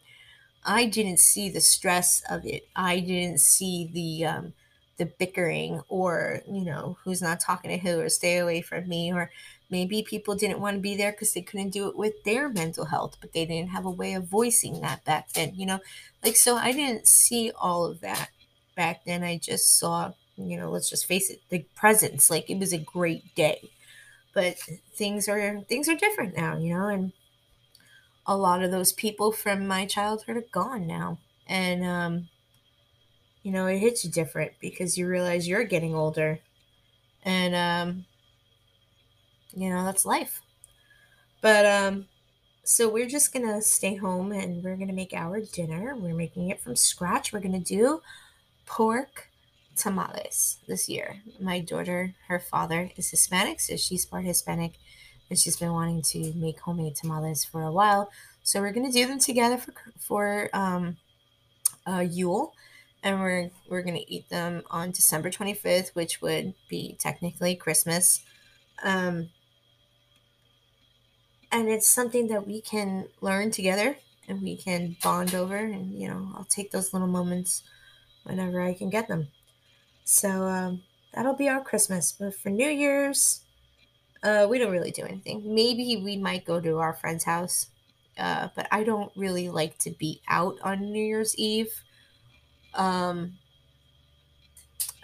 i 0.65 0.87
didn't 0.87 1.19
see 1.21 1.49
the 1.51 1.61
stress 1.61 2.23
of 2.31 2.45
it. 2.47 2.69
I 2.77 3.01
didn't 3.01 3.41
see 3.41 3.91
the 3.93 4.27
um 4.27 4.55
the 4.99 5.07
bickering 5.07 5.83
or 5.89 6.43
you 6.49 6.65
know 6.65 6.99
who's 7.05 7.23
not 7.23 7.41
talking 7.41 7.71
to 7.71 7.79
who 7.79 8.01
or 8.01 8.09
stay 8.09 8.39
away 8.39 8.63
from 8.63 8.89
me 8.89 9.13
or 9.13 9.31
maybe 9.77 10.03
people 10.15 10.35
didn't 10.37 10.61
want 10.65 10.75
to 10.77 10.81
be 10.89 10.97
there 10.97 11.13
because 11.13 11.33
they 11.35 11.43
couldn't 11.49 11.71
do 11.79 11.89
it 11.89 11.97
with 12.03 12.17
their 12.25 12.49
mental 12.49 12.87
health 12.95 13.15
but 13.21 13.33
they 13.33 13.45
didn't 13.47 13.71
have 13.77 13.87
a 13.87 13.99
way 14.03 14.13
of 14.15 14.29
voicing 14.39 14.81
that 14.81 15.05
back 15.05 15.33
then 15.35 15.51
you 15.61 15.67
know? 15.67 15.81
Like 16.25 16.37
so 16.37 16.57
i 16.57 16.73
didn't 16.73 17.07
see 17.07 17.53
all 17.67 17.85
of 17.87 18.01
that 18.01 18.31
back 18.77 19.05
then. 19.05 19.23
I 19.23 19.39
just 19.39 19.79
saw 19.79 20.13
you 20.37 20.57
know 20.59 20.71
let's 20.71 20.91
just 20.91 21.07
face 21.07 21.31
it 21.31 21.41
the 21.51 21.61
presents 21.77 22.31
like 22.31 22.51
it 22.51 22.59
was 22.59 22.73
a 22.73 22.79
great 22.79 23.35
day. 23.35 23.59
But 24.35 24.59
things 24.95 25.29
are 25.29 25.61
things 25.73 25.89
are 25.89 25.97
different 25.97 26.37
now 26.37 26.59
you 26.59 26.71
know 26.75 26.89
and 26.89 27.13
a 28.27 28.37
lot 28.37 28.63
of 28.63 28.71
those 28.71 28.93
people 28.93 29.33
from 29.33 29.67
my 29.67 29.87
childhood 29.87 30.37
are 30.37 30.45
gone 30.53 30.87
now. 30.87 31.19
And 31.47 31.85
um 31.85 32.29
you 33.43 33.53
know 33.53 33.67
it 33.67 33.79
hits 33.79 34.05
you 34.05 34.11
different 34.11 34.53
because 34.61 34.97
you 34.97 35.07
realize 35.07 35.47
you're 35.49 35.65
getting 35.65 35.95
older. 35.95 36.41
And 37.25 37.55
um 37.55 38.07
you 39.57 39.71
know 39.71 39.85
that's 39.85 40.07
life. 40.07 40.43
But 41.41 41.67
um 41.67 42.07
so 42.65 42.89
we're 42.89 43.09
just 43.09 43.33
gonna 43.33 43.63
stay 43.63 43.97
home 43.97 44.33
and 44.33 44.63
we're 44.65 44.77
gonna 44.77 44.93
make 44.95 45.15
our 45.15 45.41
dinner. 45.41 45.97
We're 45.97 46.15
making 46.15 46.51
it 46.51 46.61
from 46.61 46.77
scratch. 46.77 47.33
We're 47.33 47.41
gonna 47.41 47.61
do 47.61 48.03
pork 48.67 49.29
tamales 49.77 50.59
this 50.69 50.89
year. 50.89 51.23
My 51.41 51.61
daughter 51.61 52.15
her 52.29 52.41
father 52.41 52.91
is 52.97 53.11
hispanic 53.11 53.61
so 53.61 53.77
she's 53.77 54.07
part 54.07 54.25
hispanic 54.25 54.75
and 55.31 55.39
she's 55.39 55.57
been 55.59 55.73
wanting 55.73 56.03
to 56.03 56.33
make 56.35 56.61
homemade 56.61 56.97
tamales 56.97 57.45
for 57.45 57.63
a 57.63 57.73
while. 57.73 58.11
So 58.43 58.61
we're 58.61 58.73
gonna 58.73 58.93
do 58.93 59.07
them 59.07 59.19
together 59.21 59.59
for 59.59 59.75
for 60.01 60.51
um 60.55 60.99
uh 61.87 62.05
yule 62.09 62.55
and 63.03 63.21
we're 63.21 63.51
we're 63.69 63.83
gonna 63.83 64.01
eat 64.09 64.29
them 64.31 64.63
on 64.71 64.91
december 64.91 65.31
25th 65.31 65.95
which 65.95 66.21
would 66.23 66.55
be 66.69 66.97
technically 66.99 67.55
christmas. 67.57 68.23
Um 68.85 69.31
and 71.55 71.71
it's 71.71 71.89
something 71.89 72.29
that 72.29 72.47
we 72.49 72.63
can 72.63 73.09
learn 73.23 73.53
together 73.53 73.99
and 74.29 74.43
we 74.43 74.59
can 74.59 74.97
bond 75.03 75.35
over 75.35 75.57
and 75.57 75.99
you 76.01 76.09
know 76.09 76.33
i'll 76.37 76.45
take 76.47 76.73
those 76.73 76.93
little 76.95 77.09
moments 77.09 77.65
whenever 78.25 78.61
i 78.63 78.75
can 78.75 78.91
get 78.91 79.09
them. 79.09 79.29
So 80.05 80.49
um, 80.49 80.85
that'll 81.15 81.35
be 81.37 81.49
our 81.49 81.63
christmas 81.65 82.13
but 82.13 82.35
for 82.35 82.51
new 82.51 82.69
year's 82.69 83.45
uh, 84.23 84.47
we 84.51 84.59
don't 84.59 84.73
really 84.73 84.91
do 84.93 85.05
anything. 85.05 85.55
Maybe 85.55 85.97
we 85.97 86.17
might 86.17 86.45
go 86.47 86.61
to 86.61 86.79
our 86.79 86.95
friend's 86.95 87.25
house 87.25 87.71
uh, 88.19 88.49
but 88.57 88.69
i 88.73 88.85
don't 88.85 89.13
really 89.17 89.49
like 89.51 89.79
to 89.81 89.91
be 89.93 90.23
out 90.29 90.59
on 90.63 90.93
new 90.93 91.05
year's 91.05 91.37
eve 91.39 91.73
um, 92.75 93.39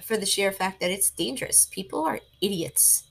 for 0.02 0.16
the 0.16 0.26
sheer 0.26 0.52
fact 0.52 0.80
that 0.80 0.90
it's 0.90 1.10
dangerous. 1.10 1.66
People 1.70 2.04
are 2.04 2.20
idiots. 2.40 3.04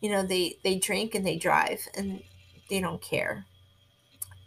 You 0.00 0.10
know 0.10 0.22
they 0.24 0.58
they 0.64 0.76
drink 0.78 1.14
and 1.14 1.26
they 1.26 1.38
drive 1.38 1.88
and 1.94 2.22
they 2.68 2.80
don't 2.80 3.02
care. 3.02 3.46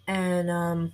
And 0.08 0.50
um, 0.50 0.94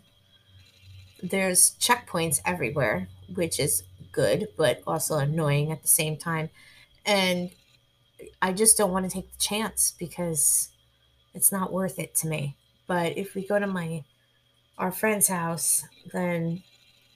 there's 1.22 1.76
checkpoints 1.80 2.40
everywhere, 2.46 3.08
which 3.34 3.60
is 3.60 3.84
good, 4.12 4.50
but 4.58 4.82
also 4.86 5.18
annoying 5.18 5.72
at 5.72 5.82
the 5.82 5.88
same 5.88 6.18
time. 6.18 6.50
And 7.06 7.52
I 8.42 8.54
just 8.54 8.78
don't 8.78 8.92
want 8.92 9.06
to 9.06 9.12
take 9.12 9.32
the 9.32 9.40
chance 9.40 9.94
because 9.98 10.70
it's 11.34 11.52
not 11.52 11.72
worth 11.72 12.00
it 12.00 12.16
to 12.16 12.28
me. 12.28 12.56
But 12.88 13.18
if 13.18 13.36
we 13.36 13.46
go 13.46 13.60
to 13.60 13.68
my 13.68 14.04
our 14.78 14.92
friend's 14.92 15.28
house, 15.28 15.86
then 16.14 16.64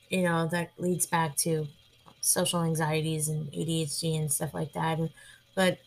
you 0.10 0.24
know 0.24 0.48
that 0.48 0.72
leads 0.78 1.06
back 1.06 1.36
to 1.38 1.68
social 2.22 2.64
anxieties 2.64 3.30
and 3.30 3.52
ADHD 3.52 4.18
and 4.18 4.32
stuff 4.32 4.54
like 4.54 4.74
that. 4.74 5.00
But 5.56 5.80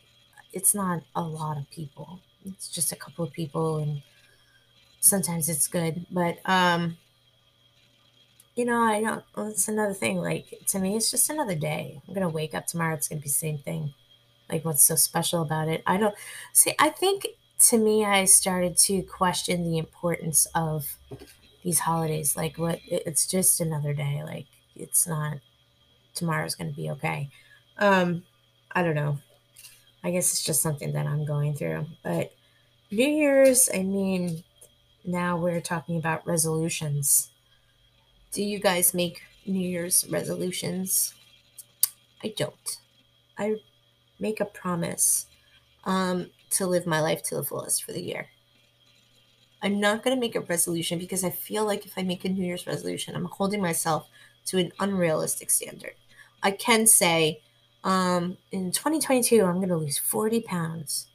it's 0.53 0.75
not 0.75 1.03
a 1.15 1.23
lot 1.23 1.59
of 1.59 1.71
people. 1.71 2.21
It's 2.45 2.69
just 2.69 2.93
a 2.93 2.97
couple 2.97 3.25
of 3.25 3.33
people 3.33 3.79
and 3.79 4.03
sometimes 5.05 5.51
it's 5.51 5.69
good 5.69 6.07
but 6.11 6.39
um 6.47 6.97
you 8.57 8.65
know 8.65 8.81
i 8.81 9.03
don't 9.03 9.23
it's 9.49 9.69
another 9.69 9.93
thing 9.93 10.17
like 10.17 10.61
to 10.67 10.79
me 10.79 10.97
it's 10.97 11.11
just 11.11 11.29
another 11.29 11.55
day. 11.55 12.01
I'm 12.09 12.15
gonna 12.15 12.29
wake 12.29 12.55
up 12.55 12.67
tomorrow 12.67 12.95
it's 12.95 13.09
gonna 13.09 13.21
be 13.21 13.29
the 13.29 13.35
same 13.35 13.59
thing. 13.59 13.93
Like 14.51 14.65
what's 14.65 14.83
so 14.83 14.97
special 14.97 15.43
about 15.43 15.69
it? 15.69 15.83
I 15.87 15.99
don't 15.99 16.15
see 16.55 16.75
i 16.79 16.89
think 16.89 17.27
to 17.69 17.79
me 17.79 18.05
i 18.05 18.25
started 18.25 18.77
to 18.77 19.03
question 19.03 19.63
the 19.63 19.79
importance 19.79 20.47
of 20.55 20.97
these 21.63 21.81
holidays 21.81 22.37
like 22.37 22.57
what 22.59 22.81
it's 22.87 23.27
just 23.27 23.61
another 23.61 23.93
day 23.95 24.23
like 24.25 24.47
it's 24.75 25.07
not 25.07 25.39
tomorrow's 26.15 26.55
gonna 26.55 26.73
be 26.73 26.91
okay. 26.91 27.29
Um 27.79 28.23
i 28.73 28.83
don't 28.83 28.95
know. 28.95 29.19
I 30.03 30.11
guess 30.13 30.33
it's 30.33 30.45
just 30.45 30.63
something 30.63 30.93
that 30.93 31.07
i'm 31.07 31.27
going 31.27 31.55
through 31.55 31.87
but 32.03 32.33
new 32.91 33.09
year's 33.09 33.69
i 33.75 33.83
mean 33.83 34.43
now 35.05 35.37
we're 35.37 35.61
talking 35.61 35.97
about 35.97 36.27
resolutions. 36.27 37.31
Do 38.33 38.43
you 38.43 38.59
guys 38.59 38.95
make 38.95 39.23
New 39.47 39.69
Year's 39.69 40.07
resolutions? 40.09 41.15
I 42.23 42.35
don't. 42.37 42.79
I 43.39 43.57
make 44.19 44.41
a 44.41 44.45
promise 44.45 45.27
um, 45.85 46.31
to 46.51 46.67
live 46.67 46.87
my 46.87 47.01
life 47.01 47.23
to 47.25 47.37
the 47.37 47.45
fullest 47.45 47.85
for 47.85 47.93
the 47.93 48.03
year. 48.03 48.29
I'm 49.63 49.81
not 49.81 50.03
going 50.03 50.17
to 50.17 50.21
make 50.21 50.37
a 50.37 50.41
resolution 50.41 50.99
because 50.99 51.25
I 51.25 51.31
feel 51.31 51.65
like 51.65 51.87
if 51.87 51.95
I 51.97 52.03
make 52.03 52.25
a 52.25 52.29
New 52.29 52.45
Year's 52.45 52.67
resolution, 52.67 53.15
I'm 53.15 53.25
holding 53.25 53.63
myself 53.63 54.09
to 54.47 54.59
an 54.59 54.73
unrealistic 54.79 55.51
standard. 55.51 55.95
I 56.43 56.51
can 56.51 56.87
say, 56.87 57.41
um, 57.83 58.37
in 58.53 58.73
2022, 58.73 59.43
I'm 59.43 59.57
going 59.57 59.69
to 59.69 59.77
lose 59.77 59.99
40 59.99 60.43
pounds. 60.43 61.09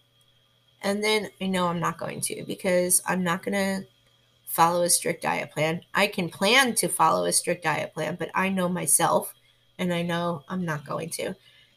And 0.82 1.04
then 1.04 1.30
I 1.42 1.48
know 1.48 1.68
I'm 1.68 1.80
not 1.80 1.98
going 1.98 2.22
to 2.22 2.44
because 2.46 3.02
I'm 3.06 3.24
not 3.24 3.44
going 3.44 3.54
to 3.54 3.88
follow 4.46 4.84
a 4.84 4.90
strict 4.90 5.24
diet 5.24 5.52
plan. 5.52 5.82
I 5.94 6.08
can 6.08 6.30
plan 6.30 6.74
to 6.76 6.88
follow 6.88 7.26
a 7.26 7.34
strict 7.34 7.64
diet 7.64 7.94
plan, 7.94 8.16
but 8.18 8.32
I 8.34 8.50
know 8.50 8.70
myself 8.70 9.34
and 9.78 9.94
I 9.94 10.02
know 10.02 10.44
I'm 10.48 10.66
not 10.66 10.86
going 10.86 11.10
to. 11.12 11.36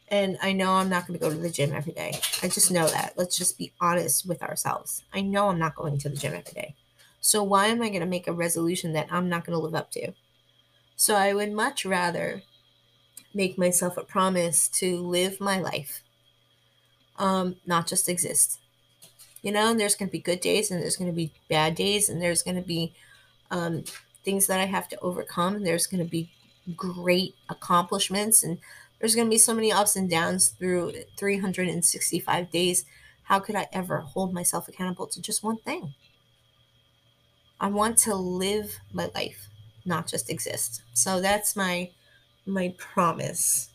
And 0.08 0.36
I 0.42 0.52
know 0.52 0.72
I'm 0.72 0.88
not 0.88 1.06
going 1.06 1.18
to 1.18 1.24
go 1.24 1.30
to 1.30 1.40
the 1.40 1.50
gym 1.50 1.72
every 1.72 1.92
day. 1.92 2.18
I 2.42 2.48
just 2.48 2.70
know 2.70 2.86
that. 2.86 3.14
Let's 3.16 3.36
just 3.36 3.58
be 3.58 3.72
honest 3.80 4.26
with 4.26 4.42
ourselves. 4.42 5.02
I 5.12 5.22
know 5.22 5.48
I'm 5.48 5.58
not 5.58 5.74
going 5.74 5.98
to 5.98 6.08
the 6.08 6.16
gym 6.16 6.34
every 6.34 6.52
day. 6.52 6.74
So 7.20 7.42
why 7.42 7.68
am 7.68 7.82
I 7.82 7.88
going 7.88 8.00
to 8.00 8.06
make 8.06 8.26
a 8.26 8.32
resolution 8.32 8.92
that 8.92 9.08
I'm 9.10 9.28
not 9.28 9.44
going 9.46 9.56
to 9.56 9.62
live 9.62 9.74
up 9.74 9.90
to? 9.92 10.12
So 10.96 11.14
I 11.14 11.32
would 11.32 11.52
much 11.52 11.84
rather 11.86 12.42
make 13.34 13.56
myself 13.56 13.96
a 13.96 14.02
promise 14.02 14.68
to 14.68 14.98
live 14.98 15.40
my 15.40 15.58
life, 15.58 16.02
um, 17.16 17.56
not 17.64 17.86
just 17.86 18.08
exist 18.08 18.61
you 19.42 19.52
know 19.52 19.70
and 19.70 19.80
there's 19.80 19.94
going 19.94 20.08
to 20.08 20.12
be 20.12 20.18
good 20.20 20.40
days 20.40 20.70
and 20.70 20.82
there's 20.82 20.96
going 20.96 21.10
to 21.10 21.16
be 21.16 21.32
bad 21.48 21.74
days 21.74 22.08
and 22.08 22.22
there's 22.22 22.42
going 22.42 22.56
to 22.56 22.62
be 22.62 22.94
um, 23.50 23.84
things 24.24 24.46
that 24.46 24.60
i 24.60 24.66
have 24.66 24.88
to 24.88 24.98
overcome 25.00 25.56
and 25.56 25.66
there's 25.66 25.86
going 25.86 26.02
to 26.02 26.10
be 26.10 26.30
great 26.76 27.34
accomplishments 27.48 28.42
and 28.42 28.58
there's 28.98 29.14
going 29.16 29.26
to 29.26 29.30
be 29.30 29.38
so 29.38 29.54
many 29.54 29.72
ups 29.72 29.96
and 29.96 30.08
downs 30.08 30.48
through 30.48 30.92
365 31.16 32.50
days 32.50 32.84
How 33.24 33.40
could 33.40 33.56
I 33.56 33.68
ever 33.72 33.98
hold 34.00 34.32
myself 34.34 34.68
accountable 34.68 35.06
to 35.08 35.20
just 35.22 35.42
one 35.42 35.58
thing? 35.58 35.94
I 37.60 37.68
want 37.68 37.96
to 37.98 38.14
live 38.14 38.80
my 38.92 39.10
life, 39.14 39.48
not 39.84 40.06
just 40.06 40.28
exist. 40.30 40.82
So 40.92 41.20
that's 41.20 41.56
my 41.56 41.90
my 42.46 42.74
promise 42.78 43.70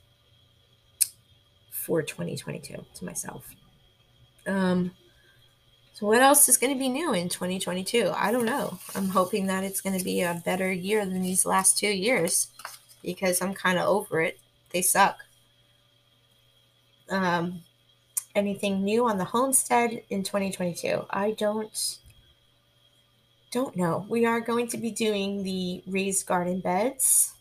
for 1.69 2.01
2022 2.01 2.85
to 2.95 3.05
myself. 3.05 3.55
Um 4.45 4.91
so 5.97 6.05
what 6.05 6.21
else 6.21 6.47
is 6.47 6.59
going 6.59 6.71
to 6.71 6.77
be 6.77 6.89
new 6.89 7.11
in 7.15 7.27
2022? 7.27 8.11
I 8.15 8.31
don't 8.31 8.45
know. 8.45 8.77
I'm 8.93 9.09
hoping 9.09 9.47
that 9.47 9.63
it's 9.63 9.81
going 9.81 9.97
to 9.97 10.05
be 10.05 10.21
a 10.21 10.39
better 10.45 10.71
year 10.71 11.03
than 11.03 11.23
these 11.23 11.43
last 11.43 11.79
2 11.79 11.87
years 11.87 12.49
because 13.01 13.41
I'm 13.41 13.55
kind 13.55 13.79
of 13.79 13.87
over 13.87 14.21
it. 14.21 14.39
They 14.71 14.83
suck. 14.83 15.17
Um 17.09 17.63
anything 18.35 18.83
new 18.83 19.07
on 19.07 19.17
the 19.17 19.25
homestead 19.25 20.03
in 20.11 20.21
2022? 20.21 21.07
I 21.09 21.31
don't 21.31 21.97
don't 23.49 23.75
know. 23.75 24.05
We 24.07 24.23
are 24.27 24.39
going 24.39 24.67
to 24.67 24.77
be 24.77 24.91
doing 24.91 25.41
the 25.41 25.81
raised 25.87 26.27
garden 26.27 26.59
beds. 26.59 27.33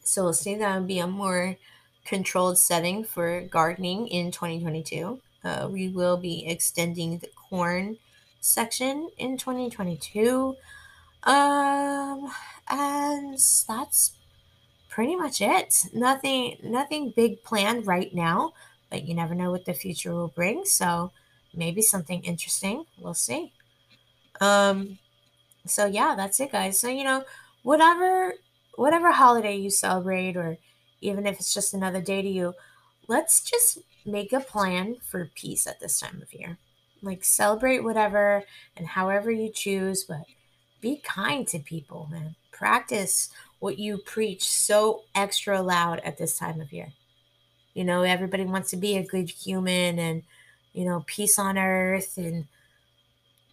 So 0.00 0.24
we'll 0.24 0.32
see 0.32 0.54
that 0.54 0.78
would 0.78 0.88
be 0.88 1.00
a 1.00 1.06
more 1.06 1.58
controlled 2.06 2.58
setting 2.58 3.04
for 3.04 3.42
gardening 3.42 4.08
in 4.08 4.30
2022. 4.30 5.20
Uh, 5.44 5.68
we 5.70 5.88
will 5.88 6.16
be 6.16 6.46
extending 6.46 7.18
the 7.18 7.28
corn 7.28 7.98
section 8.40 9.10
in 9.18 9.36
2022. 9.36 10.56
Um, 11.24 12.30
and 12.68 13.34
that's 13.66 14.12
pretty 14.88 15.16
much 15.16 15.40
it. 15.40 15.84
Nothing, 15.92 16.56
nothing 16.62 17.12
big 17.14 17.42
planned 17.44 17.86
right 17.86 18.14
now, 18.14 18.52
but 18.90 19.04
you 19.04 19.14
never 19.14 19.34
know 19.34 19.50
what 19.50 19.64
the 19.64 19.74
future 19.74 20.12
will 20.12 20.28
bring. 20.28 20.64
So 20.64 21.12
maybe 21.54 21.82
something 21.82 22.22
interesting. 22.22 22.84
We'll 22.98 23.14
see. 23.14 23.52
Um, 24.40 24.98
so 25.66 25.86
yeah, 25.86 26.14
that's 26.16 26.40
it, 26.40 26.52
guys. 26.52 26.78
So 26.78 26.88
you 26.88 27.04
know, 27.04 27.24
whatever 27.62 28.34
whatever 28.76 29.12
holiday 29.12 29.56
you 29.56 29.70
celebrate, 29.70 30.36
or 30.36 30.58
even 31.00 31.26
if 31.26 31.38
it's 31.40 31.52
just 31.52 31.74
another 31.74 32.00
day 32.00 32.22
to 32.22 32.28
you, 32.28 32.54
let's 33.08 33.40
just 33.40 33.78
make 34.10 34.32
a 34.32 34.40
plan 34.40 34.96
for 35.02 35.30
peace 35.34 35.66
at 35.66 35.80
this 35.80 36.00
time 36.00 36.22
of 36.22 36.32
year. 36.32 36.58
Like 37.02 37.24
celebrate 37.24 37.84
whatever 37.84 38.42
and 38.76 38.86
however 38.86 39.30
you 39.30 39.50
choose, 39.50 40.04
but 40.04 40.24
be 40.80 41.00
kind 41.04 41.46
to 41.48 41.58
people, 41.58 42.08
man. 42.10 42.34
Practice 42.50 43.30
what 43.60 43.78
you 43.78 43.98
preach 43.98 44.48
so 44.48 45.02
extra 45.14 45.60
loud 45.60 46.00
at 46.00 46.18
this 46.18 46.38
time 46.38 46.60
of 46.60 46.72
year. 46.72 46.92
You 47.74 47.84
know, 47.84 48.02
everybody 48.02 48.44
wants 48.44 48.70
to 48.70 48.76
be 48.76 48.96
a 48.96 49.06
good 49.06 49.30
human 49.30 49.98
and, 49.98 50.22
you 50.72 50.84
know, 50.84 51.04
peace 51.06 51.38
on 51.38 51.56
earth 51.56 52.16
and 52.16 52.46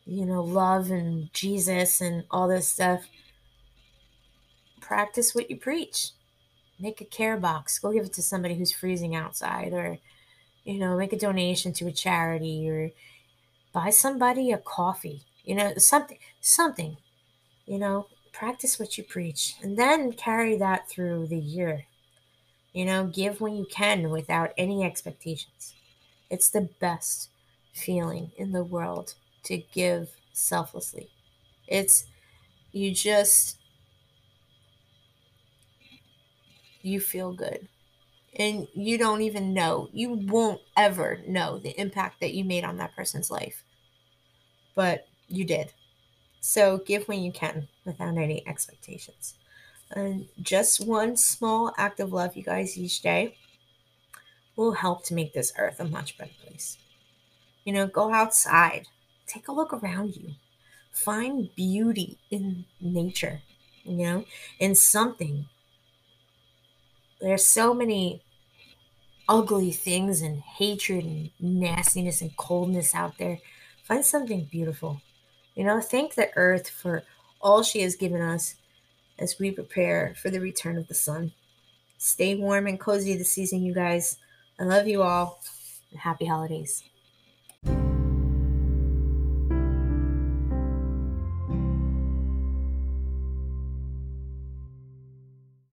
you 0.06 0.26
know, 0.26 0.44
love 0.44 0.92
and 0.92 1.34
Jesus 1.34 2.00
and 2.00 2.24
all 2.30 2.48
this 2.48 2.68
stuff, 2.68 3.08
practice 4.80 5.34
what 5.34 5.50
you 5.50 5.58
preach. 5.58 6.10
Make 6.80 7.02
a 7.02 7.06
care 7.06 7.38
box. 7.38 7.80
Go 7.80 7.92
give 7.92 8.06
it 8.06 8.14
to 8.14 8.22
somebody 8.22 8.56
who's 8.56 8.72
freezing 8.72 9.16
outside, 9.16 9.74
or, 9.74 9.98
you 10.66 10.80
know, 10.80 10.98
make 10.98 11.14
a 11.14 11.20
donation 11.20 11.74
to 11.76 11.88
a 11.88 11.94
charity, 11.94 12.70
or 12.70 12.92
buy 13.74 13.90
somebody 13.92 14.52
a 14.52 14.58
coffee. 14.58 15.24
You 15.46 15.56
know, 15.56 15.74
something, 15.78 16.20
something. 16.42 16.98
You 17.68 17.80
know, 17.80 18.08
practice 18.34 18.80
what 18.80 18.98
you 18.98 19.04
preach, 19.04 19.56
and 19.64 19.78
then 19.78 20.14
carry 20.14 20.58
that 20.58 20.90
through 20.90 21.28
the 21.28 21.40
year. 21.40 21.86
You 22.74 22.86
know, 22.86 23.08
give 23.08 23.42
when 23.42 23.56
you 23.56 23.66
can 23.66 24.10
without 24.10 24.54
any 24.58 24.84
expectations. 24.84 25.74
It's 26.30 26.50
the 26.50 26.70
best 26.80 27.30
feeling 27.74 28.32
in 28.38 28.52
the 28.54 28.64
world 28.64 29.16
to 29.46 29.58
give 29.74 30.10
selflessly. 30.34 31.10
It's 31.68 32.06
you 32.72 32.92
just 32.94 33.58
you 36.82 37.00
feel 37.00 37.34
good. 37.34 37.68
And 38.38 38.68
you 38.74 38.98
don't 38.98 39.22
even 39.22 39.54
know, 39.54 39.90
you 39.94 40.10
won't 40.14 40.62
ever 40.76 41.22
know 41.28 41.58
the 41.58 41.80
impact 41.80 42.20
that 42.20 42.34
you 42.34 42.44
made 42.44 42.64
on 42.66 42.78
that 42.78 42.96
person's 42.96 43.32
life. 43.32 43.64
But 44.76 45.08
you 45.28 45.46
did. 45.46 45.74
So 46.42 46.80
give 46.80 47.08
when 47.08 47.24
you 47.24 47.32
can 47.32 47.68
without 47.86 48.18
any 48.18 48.48
expectations. 48.48 49.36
And 49.92 50.28
just 50.42 50.86
one 50.86 51.18
small 51.18 51.74
act 51.78 52.00
of 52.00 52.14
love, 52.14 52.36
you 52.36 52.44
guys, 52.44 52.78
each 52.78 53.02
day 53.02 53.36
will 54.56 54.74
help 54.74 55.04
to 55.06 55.14
make 55.14 55.34
this 55.34 55.54
earth 55.58 55.80
a 55.80 55.86
much 55.86 56.18
better 56.18 56.32
place. 56.44 56.78
You 57.66 57.74
know, 57.74 57.88
go 57.88 58.14
outside, 58.14 58.88
take 59.28 59.48
a 59.48 59.54
look 59.54 59.74
around 59.74 60.16
you. 60.16 60.36
Find 60.92 61.54
beauty 61.56 62.18
in 62.32 62.66
nature, 62.82 63.42
you 63.84 63.98
know, 63.98 64.26
in 64.60 64.76
something. 64.76 65.48
There's 67.20 67.46
so 67.46 67.74
many 67.74 68.22
ugly 69.28 69.72
things 69.72 70.22
and 70.22 70.42
hatred 70.42 71.06
and 71.06 71.32
nastiness 71.40 72.22
and 72.22 72.36
coldness 72.38 72.94
out 72.94 73.18
there. 73.18 73.40
Find 73.84 74.06
something 74.06 74.48
beautiful. 74.52 75.02
You 75.56 75.64
know, 75.64 75.82
thank 75.82 76.16
the 76.16 76.30
earth 76.36 76.70
for 76.70 77.04
all 77.42 77.64
she 77.64 77.82
has 77.82 77.96
given 77.96 78.22
us 78.22 78.56
as 79.20 79.40
we 79.40 79.52
prepare 79.52 80.14
for 80.22 80.30
the 80.30 80.40
return 80.40 80.78
of 80.78 80.88
the 80.88 80.94
sun. 80.94 81.32
Stay 81.98 82.36
warm 82.36 82.68
and 82.68 82.80
cozy 82.80 83.16
this 83.16 83.32
season, 83.32 83.64
you 83.64 83.74
guys. 83.74 84.18
I 84.60 84.64
love 84.64 84.88
you 84.88 85.02
all 85.02 85.40
and 85.92 86.00
happy 86.00 86.26
holidays. 86.26 86.84